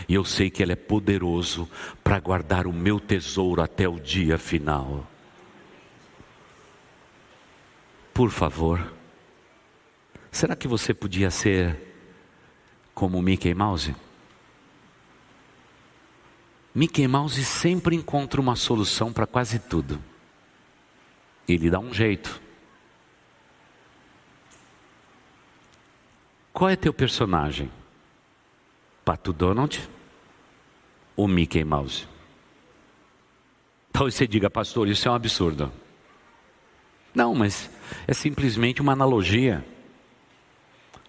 [0.07, 1.69] e eu sei que Ele é poderoso
[2.03, 5.07] para guardar o meu tesouro até o dia final.
[8.13, 8.93] Por favor,
[10.31, 11.95] será que você podia ser
[12.93, 13.95] como Mickey Mouse?
[16.75, 20.01] Mickey Mouse sempre encontra uma solução para quase tudo.
[21.47, 22.41] Ele dá um jeito.
[26.51, 27.69] Qual é teu personagem?
[29.05, 29.87] Pato Donald
[31.15, 32.07] ou Mickey Mouse?
[33.91, 35.71] Talvez você diga, pastor, isso é um absurdo.
[37.13, 37.69] Não, mas
[38.07, 39.63] é simplesmente uma analogia.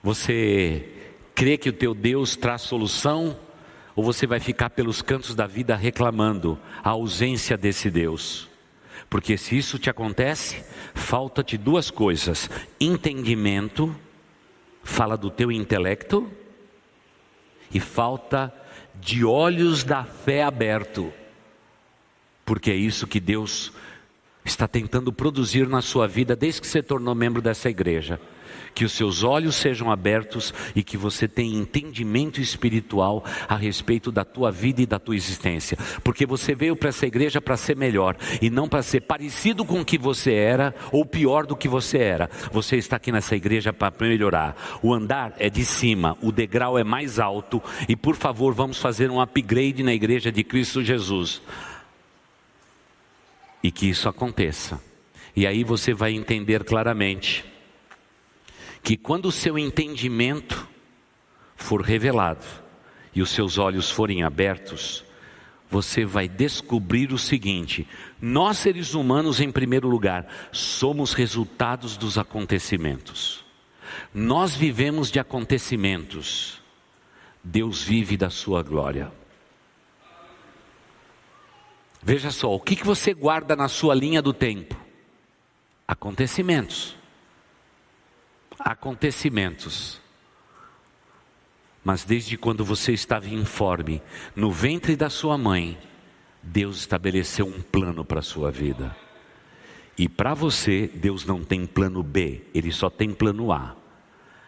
[0.03, 0.93] Você
[1.35, 3.39] crê que o teu Deus traz solução
[3.97, 8.49] ou você vai ficar pelos cantos da vida reclamando a ausência desse Deus?
[9.09, 13.95] Porque se isso te acontece, falta-te duas coisas: entendimento,
[14.83, 16.31] fala do teu intelecto,
[17.73, 18.53] e falta
[18.95, 21.13] de olhos da fé aberto.
[22.45, 23.73] Porque é isso que Deus
[24.45, 28.21] está tentando produzir na sua vida desde que você tornou membro dessa igreja
[28.75, 34.25] que os seus olhos sejam abertos e que você tenha entendimento espiritual a respeito da
[34.25, 38.17] tua vida e da tua existência, porque você veio para essa igreja para ser melhor
[38.41, 41.99] e não para ser parecido com o que você era ou pior do que você
[41.99, 42.29] era.
[42.53, 44.57] Você está aqui nessa igreja para melhorar.
[44.83, 49.11] O andar é de cima, o degrau é mais alto e por favor, vamos fazer
[49.11, 51.43] um upgrade na igreja de Cristo Jesus.
[53.63, 54.81] E que isso aconteça.
[55.35, 57.45] E aí você vai entender claramente
[58.85, 60.69] que quando o seu entendimento
[61.57, 62.45] for revelado
[63.15, 65.03] e os seus olhos forem abertos,
[65.71, 67.89] você vai descobrir o seguinte:
[68.21, 73.43] nós seres humanos, em primeiro lugar, somos resultados dos acontecimentos.
[74.13, 76.61] Nós vivemos de acontecimentos,
[77.43, 79.11] Deus vive da sua glória.
[82.03, 84.79] Veja só, o que, que você guarda na sua linha do tempo?
[85.89, 87.03] Acontecimentos.
[88.65, 90.01] Acontecimentos.
[91.85, 94.01] Mas desde quando você estava informe,
[94.35, 95.79] no ventre da sua mãe,
[96.43, 98.97] Deus estabeleceu um plano para a sua vida.
[99.99, 103.77] E para você, Deus não tem plano B, Ele só tem plano A.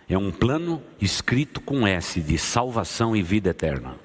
[0.08, 3.98] É um plano escrito com S de salvação e vida eterna.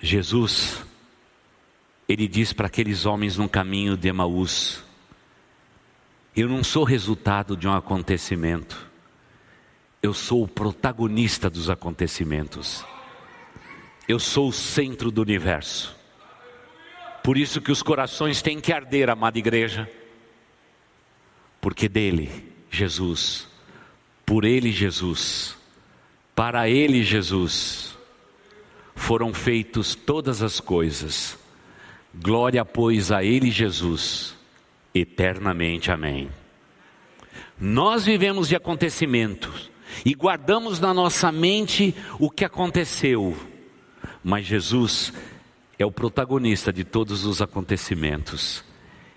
[0.00, 0.82] Jesus,
[2.08, 4.82] ele diz para aqueles homens no caminho de Emaús:
[6.34, 8.88] Eu não sou resultado de um acontecimento,
[10.02, 12.84] eu sou o protagonista dos acontecimentos,
[14.08, 15.96] eu sou o centro do universo.
[17.22, 19.90] Por isso que os corações têm que arder, amada igreja,
[21.60, 22.30] porque dele,
[22.70, 23.48] Jesus,
[24.24, 25.56] por ele, Jesus,
[26.34, 27.98] para ele, Jesus,
[28.94, 31.36] foram feitos todas as coisas.
[32.14, 34.34] Glória, pois, a ele, Jesus,
[34.94, 35.90] eternamente.
[35.90, 36.30] Amém.
[37.58, 39.70] Nós vivemos de acontecimentos
[40.04, 43.36] e guardamos na nossa mente o que aconteceu,
[44.22, 45.12] mas Jesus
[45.78, 48.64] é o protagonista de todos os acontecimentos.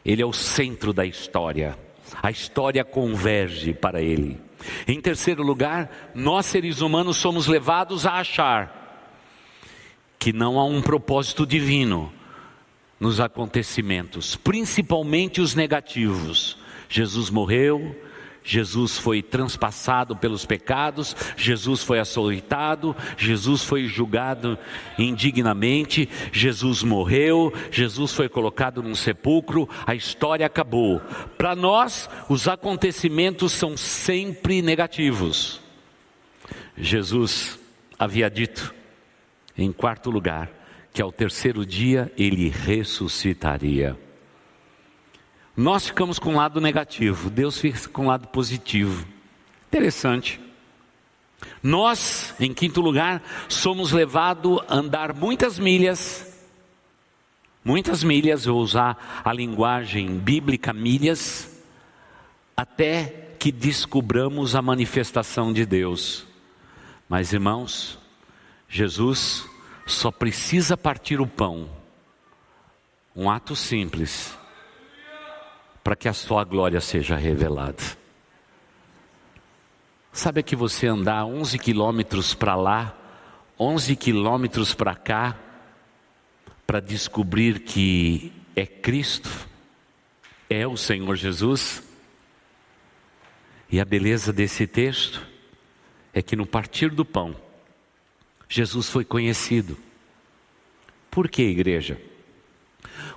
[0.06, 1.78] Ele é o centro da história.
[2.22, 4.40] A história converge para ele.
[4.88, 8.82] Em terceiro lugar, nós seres humanos somos levados a achar
[10.20, 12.12] que não há um propósito divino
[13.04, 16.58] nos acontecimentos, principalmente os negativos.
[16.88, 17.94] Jesus morreu,
[18.42, 24.58] Jesus foi transpassado pelos pecados, Jesus foi açoitado, Jesus foi julgado
[24.98, 31.02] indignamente, Jesus morreu, Jesus foi colocado num sepulcro, a história acabou.
[31.38, 35.60] Para nós, os acontecimentos são sempre negativos.
[36.78, 37.60] Jesus
[38.00, 38.74] havia dito,
[39.58, 40.63] em quarto lugar,
[40.94, 43.98] que ao terceiro dia ele ressuscitaria.
[45.58, 49.06] Nós ficamos com o lado negativo, Deus fica com o lado positivo.
[49.68, 50.40] Interessante.
[51.62, 56.32] Nós, em quinto lugar, somos levados a andar muitas milhas,
[57.66, 61.62] muitas milhas, vou usar a linguagem bíblica milhas,
[62.56, 66.26] até que descubramos a manifestação de Deus.
[67.10, 68.00] Mas irmãos,
[68.70, 69.46] Jesus
[69.86, 71.70] só precisa partir o pão,
[73.16, 74.38] um ato simples
[75.84, 77.84] para que a sua glória seja revelada.
[80.12, 82.96] Sabe que você andar 11 quilômetros para lá,
[83.60, 85.38] 11 quilômetros para cá,
[86.66, 89.30] para descobrir que é Cristo,
[90.50, 91.84] é o Senhor Jesus?
[93.70, 95.26] E a beleza desse texto
[96.14, 97.36] é que no partir do pão,
[98.54, 99.78] Jesus foi conhecido.
[101.10, 102.00] Por que, igreja?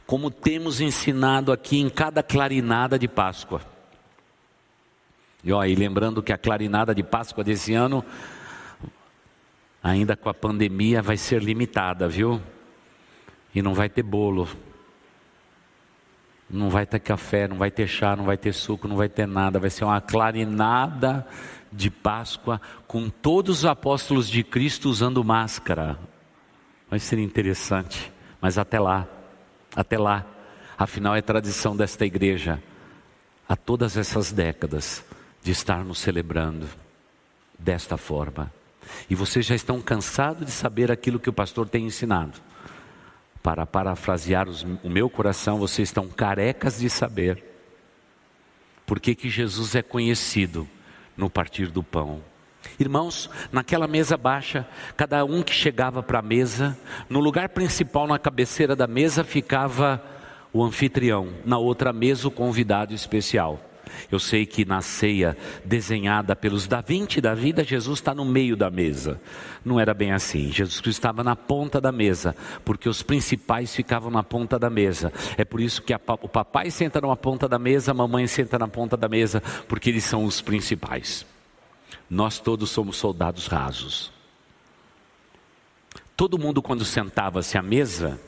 [0.07, 3.61] como temos ensinado aqui em cada clarinada de Páscoa.
[5.43, 8.05] E, ó, e lembrando que a clarinada de Páscoa desse ano,
[9.83, 12.41] ainda com a pandemia, vai ser limitada, viu?
[13.53, 14.49] E não vai ter bolo,
[16.49, 19.27] não vai ter café, não vai ter chá, não vai ter suco, não vai ter
[19.27, 19.59] nada.
[19.59, 21.27] Vai ser uma clarinada
[21.77, 25.99] de Páscoa com todos os apóstolos de Cristo usando máscara.
[26.89, 29.07] Vai ser interessante, mas até lá.
[29.75, 30.25] Até lá,
[30.79, 32.63] afinal é tradição desta igreja,
[33.47, 35.05] há todas essas décadas,
[35.43, 36.67] de estarmos celebrando
[37.59, 38.51] desta forma.
[39.11, 42.41] E vocês já estão cansados de saber aquilo que o pastor tem ensinado.
[43.43, 47.45] Para parafrasear os, o meu coração, vocês estão carecas de saber
[48.87, 50.67] por que, que Jesus é conhecido
[51.17, 52.21] no partir do pão.
[52.79, 56.77] Irmãos, naquela mesa baixa, cada um que chegava para a mesa,
[57.09, 60.03] no lugar principal, na cabeceira da mesa, ficava
[60.53, 63.61] o anfitrião, na outra mesa, o convidado especial.
[64.11, 68.57] Eu sei que na ceia desenhada pelos Da Vinci da vida, Jesus está no meio
[68.57, 69.21] da mesa.
[69.65, 70.53] Não era bem assim.
[70.53, 75.13] Jesus Cristo estava na ponta da mesa, porque os principais ficavam na ponta da mesa.
[75.37, 78.59] É por isso que a, o papai senta numa ponta da mesa, a mamãe senta
[78.59, 81.27] na ponta da mesa, porque eles são os principais.
[82.09, 84.13] Nós todos somos soldados rasos.
[86.17, 88.19] Todo mundo, quando sentava-se à mesa,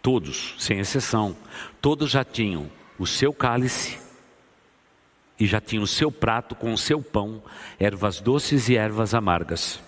[0.00, 1.36] todos, sem exceção,
[1.80, 4.03] todos já tinham o seu cálice
[5.38, 7.42] e já tinham o seu prato com o seu pão,
[7.78, 9.80] ervas doces e ervas amargas.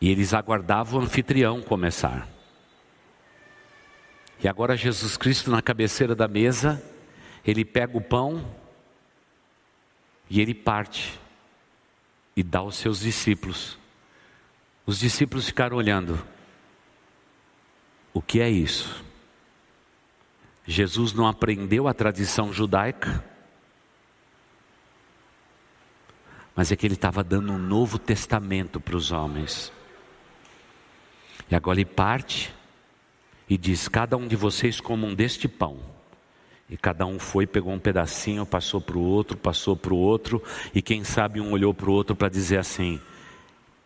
[0.00, 2.28] E eles aguardavam o anfitrião começar.
[4.42, 6.82] E agora Jesus Cristo na cabeceira da mesa,
[7.44, 8.54] ele pega o pão
[10.28, 11.18] e ele parte
[12.36, 13.78] e dá aos seus discípulos.
[14.84, 16.22] Os discípulos ficaram olhando.
[18.12, 19.05] O que é isso?
[20.66, 23.24] Jesus não aprendeu a tradição judaica,
[26.54, 29.72] mas é que ele estava dando um novo testamento para os homens.
[31.48, 32.52] E agora ele parte
[33.48, 35.78] e diz: Cada um de vocês comam deste pão.
[36.68, 40.42] E cada um foi, pegou um pedacinho, passou para o outro, passou para o outro,
[40.74, 43.00] e quem sabe um olhou para o outro para dizer assim: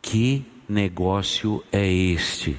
[0.00, 2.58] Que negócio é este?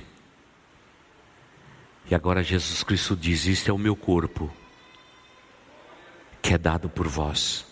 [2.12, 4.52] E agora Jesus Cristo diz: Isto é o meu corpo,
[6.42, 7.66] que é dado por vós.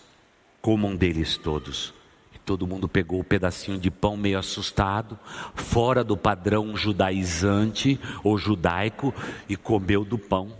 [0.62, 1.92] Comam deles todos.
[2.34, 5.18] E todo mundo pegou o um pedacinho de pão meio assustado,
[5.54, 9.14] fora do padrão judaizante ou judaico,
[9.46, 10.56] e comeu do pão.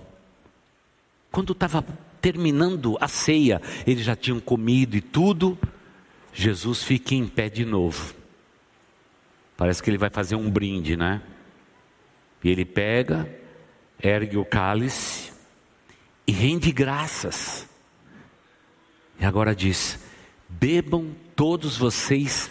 [1.32, 1.82] Quando estava
[2.20, 5.58] terminando a ceia, eles já tinham comido e tudo.
[6.34, 8.14] Jesus fica em pé de novo.
[9.56, 11.22] Parece que ele vai fazer um brinde, né?
[12.44, 13.39] E ele pega,
[14.02, 15.32] ergue o cálice
[16.26, 17.68] e rende graças.
[19.18, 19.98] E agora diz:
[20.48, 22.50] bebam todos vocês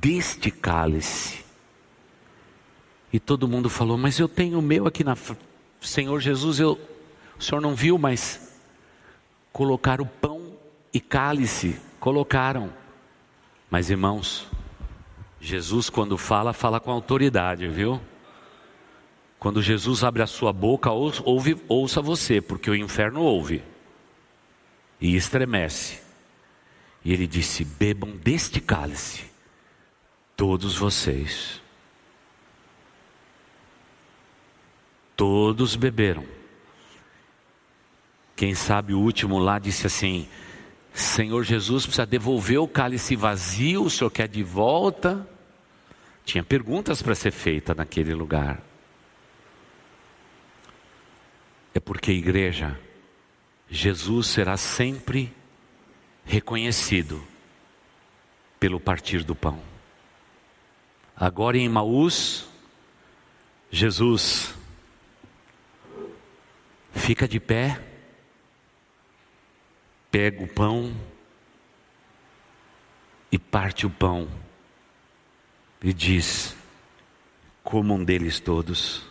[0.00, 1.44] deste cálice.
[3.12, 5.16] E todo mundo falou: Mas eu tenho o meu aqui na.
[5.80, 6.78] Senhor Jesus, eu
[7.42, 8.56] o senhor não viu, mas
[9.52, 10.52] colocaram pão
[10.94, 12.72] e cálice, colocaram.
[13.68, 14.46] Mas irmãos,
[15.40, 18.00] Jesus quando fala, fala com autoridade, viu?
[19.42, 23.60] Quando Jesus abre a sua boca, ouve, ouça você, porque o inferno ouve
[25.00, 25.98] e estremece.
[27.04, 29.24] E ele disse: Bebam deste cálice,
[30.36, 31.60] todos vocês.
[35.16, 36.24] Todos beberam.
[38.36, 40.28] Quem sabe o último lá disse assim:
[40.94, 45.28] Senhor Jesus precisa devolver o cálice vazio, o senhor quer de volta?
[46.24, 48.70] Tinha perguntas para ser feita naquele lugar.
[51.74, 52.78] É porque, igreja,
[53.68, 55.34] Jesus será sempre
[56.24, 57.22] reconhecido
[58.60, 59.60] pelo partir do pão.
[61.16, 62.48] Agora em Maús,
[63.70, 64.54] Jesus
[66.92, 67.92] fica de pé
[70.12, 70.94] pega o pão
[73.32, 74.28] e parte o pão
[75.82, 76.54] e diz:
[77.64, 79.10] comam deles todos.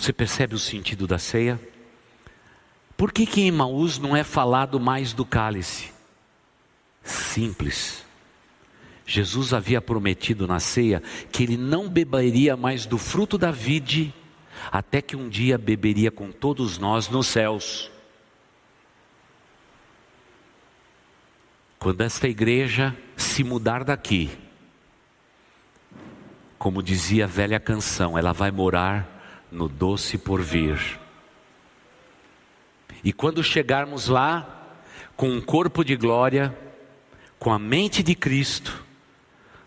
[0.00, 1.60] Você percebe o sentido da ceia?
[2.96, 5.92] Por que, que em Maús não é falado mais do cálice?
[7.04, 8.02] Simples.
[9.04, 14.14] Jesus havia prometido na ceia que ele não beberia mais do fruto da vide
[14.72, 17.90] até que um dia beberia com todos nós nos céus.
[21.78, 24.30] Quando esta igreja se mudar daqui,
[26.58, 29.19] como dizia a velha canção, ela vai morar
[29.50, 30.98] no doce porvir.
[33.02, 34.78] E quando chegarmos lá,
[35.16, 36.56] com um corpo de glória,
[37.38, 38.84] com a mente de Cristo,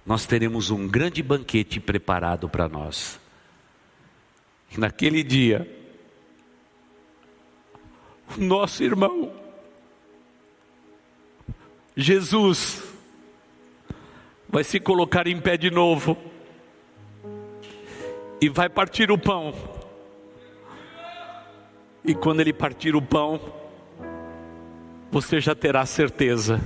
[0.06, 3.22] nós teremos um grande banquete preparado para nós
[4.78, 5.68] naquele dia,
[8.38, 9.32] o nosso irmão,
[11.96, 12.84] Jesus,
[14.50, 16.18] vai se colocar em pé de novo
[18.42, 19.54] e vai partir o pão.
[22.06, 23.39] E quando ele partir o pão,
[25.12, 26.60] você já terá certeza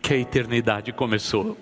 [0.00, 1.56] que a eternidade começou.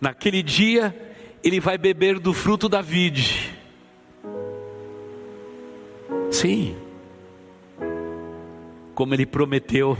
[0.00, 0.94] Naquele dia,
[1.42, 3.56] ele vai beber do fruto da vide.
[6.30, 6.76] Sim,
[8.94, 9.96] como ele prometeu.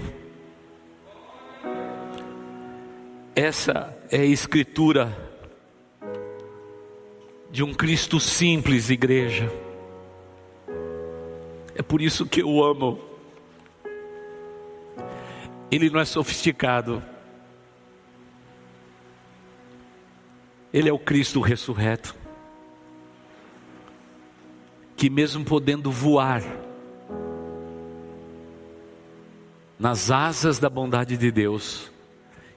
[3.35, 5.17] Essa é a escritura
[7.51, 9.62] de um Cristo simples, igreja.
[11.75, 13.01] É por isso que eu amo.
[15.71, 17.03] Ele não é sofisticado.
[20.73, 22.15] Ele é o Cristo ressurreto,
[24.97, 26.43] que mesmo podendo voar
[29.79, 31.91] nas asas da bondade de Deus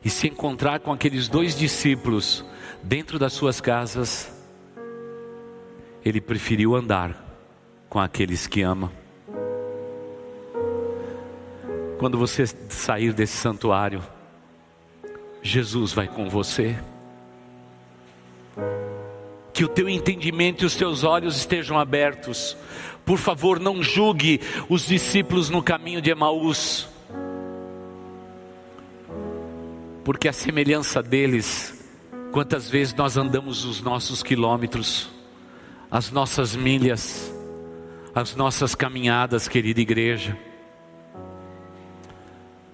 [0.04, 2.46] e se encontrar com aqueles dois discípulos
[2.82, 4.32] dentro das suas casas,
[6.06, 7.26] ele preferiu andar
[7.90, 9.05] com aqueles que ama.
[11.98, 14.02] Quando você sair desse santuário,
[15.42, 16.76] Jesus vai com você.
[19.56, 22.58] que o teu entendimento e os teus olhos estejam abertos.
[23.06, 26.90] Por favor, não julgue os discípulos no caminho de Emaús,
[30.04, 31.88] porque a semelhança deles,
[32.34, 35.10] quantas vezes nós andamos os nossos quilômetros,
[35.90, 37.34] as nossas milhas,
[38.14, 40.38] as nossas caminhadas, querida igreja.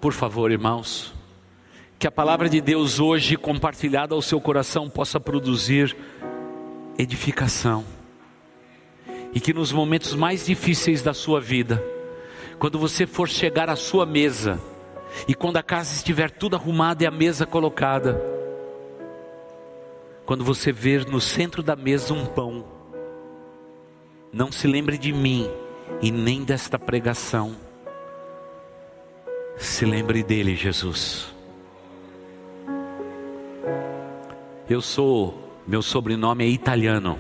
[0.02, 1.14] Por favor, irmãos,
[2.00, 5.96] que a palavra de Deus hoje compartilhada ao seu coração possa produzir
[6.98, 7.86] edificação.
[9.32, 11.84] E que nos momentos mais difíceis da sua vida,
[12.58, 14.60] quando você for chegar à sua mesa,
[15.28, 18.20] e quando a casa estiver tudo arrumada e a mesa colocada,
[20.26, 22.66] quando você ver no centro da mesa um pão,
[24.34, 25.48] não se lembre de mim
[26.02, 27.56] e nem desta pregação.
[29.62, 31.32] Se lembre dele, Jesus.
[34.68, 37.16] Eu sou, meu sobrenome é italiano.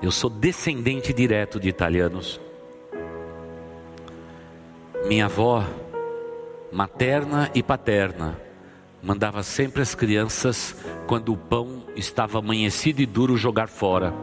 [0.00, 2.40] Eu sou descendente direto de italianos.
[5.08, 5.64] Minha avó,
[6.70, 8.40] materna e paterna,
[9.02, 10.76] mandava sempre as crianças,
[11.08, 14.14] quando o pão estava amanhecido e duro, jogar fora.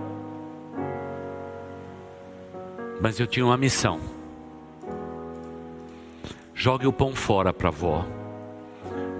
[3.02, 4.13] Mas eu tinha uma missão.
[6.56, 8.06] Jogue o pão fora para a avó.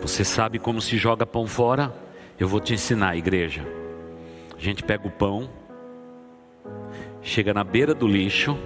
[0.02, 1.94] Você sabe como se joga pão fora?
[2.40, 3.66] Eu vou te ensinar, igreja.
[4.56, 5.50] A gente pega o pão,
[7.22, 8.58] chega na beira do lixo,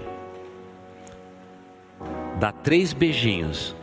[2.39, 3.75] dá três beijinhos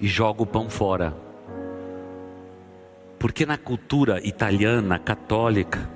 [0.00, 1.14] e joga o pão fora.
[3.18, 5.88] Porque na cultura italiana, católica,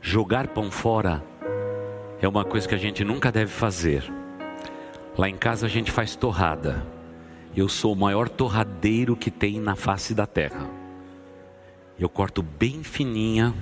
[0.00, 1.22] jogar pão fora
[2.20, 4.02] é uma coisa que a gente nunca deve fazer.
[5.16, 6.86] Lá em casa a gente faz torrada.
[7.56, 10.68] Eu sou o maior torradeiro que tem na face da terra.
[11.98, 13.54] Eu corto bem fininha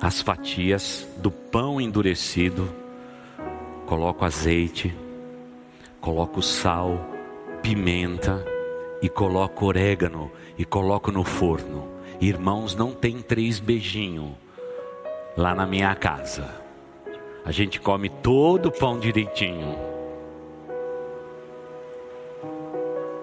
[0.00, 2.72] as fatias do pão endurecido,
[3.86, 4.94] coloco azeite,
[6.00, 7.04] coloco sal,
[7.60, 8.44] pimenta
[9.02, 11.88] e coloco orégano e coloco no forno.
[12.20, 14.32] Irmãos, não tem três beijinhos
[15.36, 16.62] lá na minha casa.
[17.44, 19.93] A gente come todo o pão direitinho.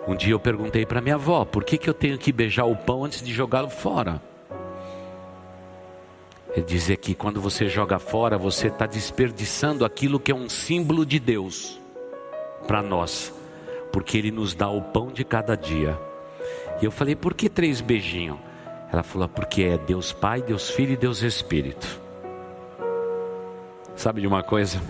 [0.07, 2.75] Um dia eu perguntei para minha avó: por que, que eu tenho que beijar o
[2.75, 4.21] pão antes de jogá-lo fora?
[6.55, 11.05] Ele dizia que quando você joga fora, você está desperdiçando aquilo que é um símbolo
[11.05, 11.79] de Deus
[12.67, 13.33] para nós,
[13.91, 15.97] porque Ele nos dá o pão de cada dia.
[16.81, 18.39] E eu falei: por que três beijinhos?
[18.91, 22.01] Ela falou: porque é Deus Pai, Deus Filho e Deus Espírito.
[23.95, 24.81] Sabe de uma coisa?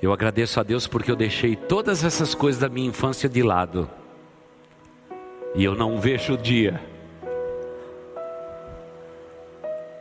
[0.00, 3.88] Eu agradeço a Deus porque eu deixei todas essas coisas da minha infância de lado.
[5.54, 6.80] E eu não vejo o dia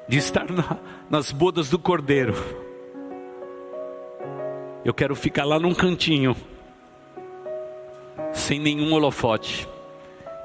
[0.07, 0.77] de estar na,
[1.09, 2.35] nas bodas do Cordeiro.
[4.83, 6.35] Eu quero ficar lá num cantinho,
[8.33, 9.67] sem nenhum holofote,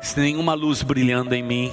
[0.01, 1.73] sem nenhuma luz brilhando em mim.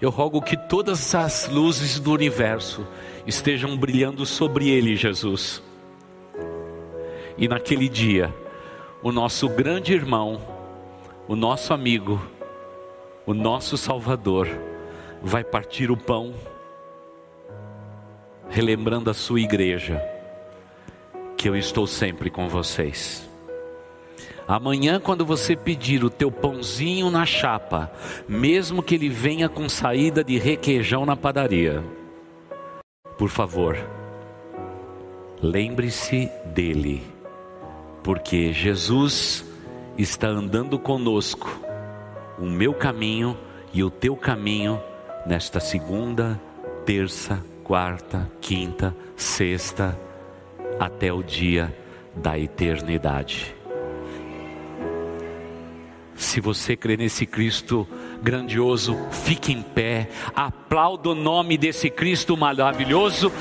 [0.00, 2.86] Eu rogo que todas as luzes do universo
[3.26, 5.62] estejam brilhando sobre ele, Jesus.
[7.38, 8.34] E naquele dia,
[9.02, 10.40] o nosso grande irmão,
[11.28, 12.20] o nosso amigo,
[13.26, 14.48] o nosso Salvador,
[15.22, 16.32] vai partir o pão,
[18.48, 20.02] relembrando a sua igreja,
[21.36, 23.28] que eu estou sempre com vocês.
[24.48, 27.92] Amanhã, quando você pedir o teu pãozinho na chapa,
[28.26, 31.84] mesmo que ele venha com saída de requeijão na padaria,
[33.18, 33.76] por favor,
[35.42, 37.15] lembre-se dele
[38.06, 39.44] porque Jesus
[39.98, 41.50] está andando conosco,
[42.38, 43.36] o meu caminho
[43.74, 44.80] e o teu caminho,
[45.26, 46.40] nesta segunda,
[46.84, 49.98] terça, quarta, quinta, sexta,
[50.78, 51.76] até o dia
[52.14, 53.52] da eternidade.
[56.14, 57.88] Se você crê nesse Cristo
[58.22, 63.32] grandioso, fique em pé, aplauda o nome desse Cristo maravilhoso,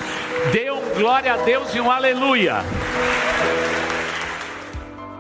[0.52, 2.64] dê um glória a Deus e um aleluia.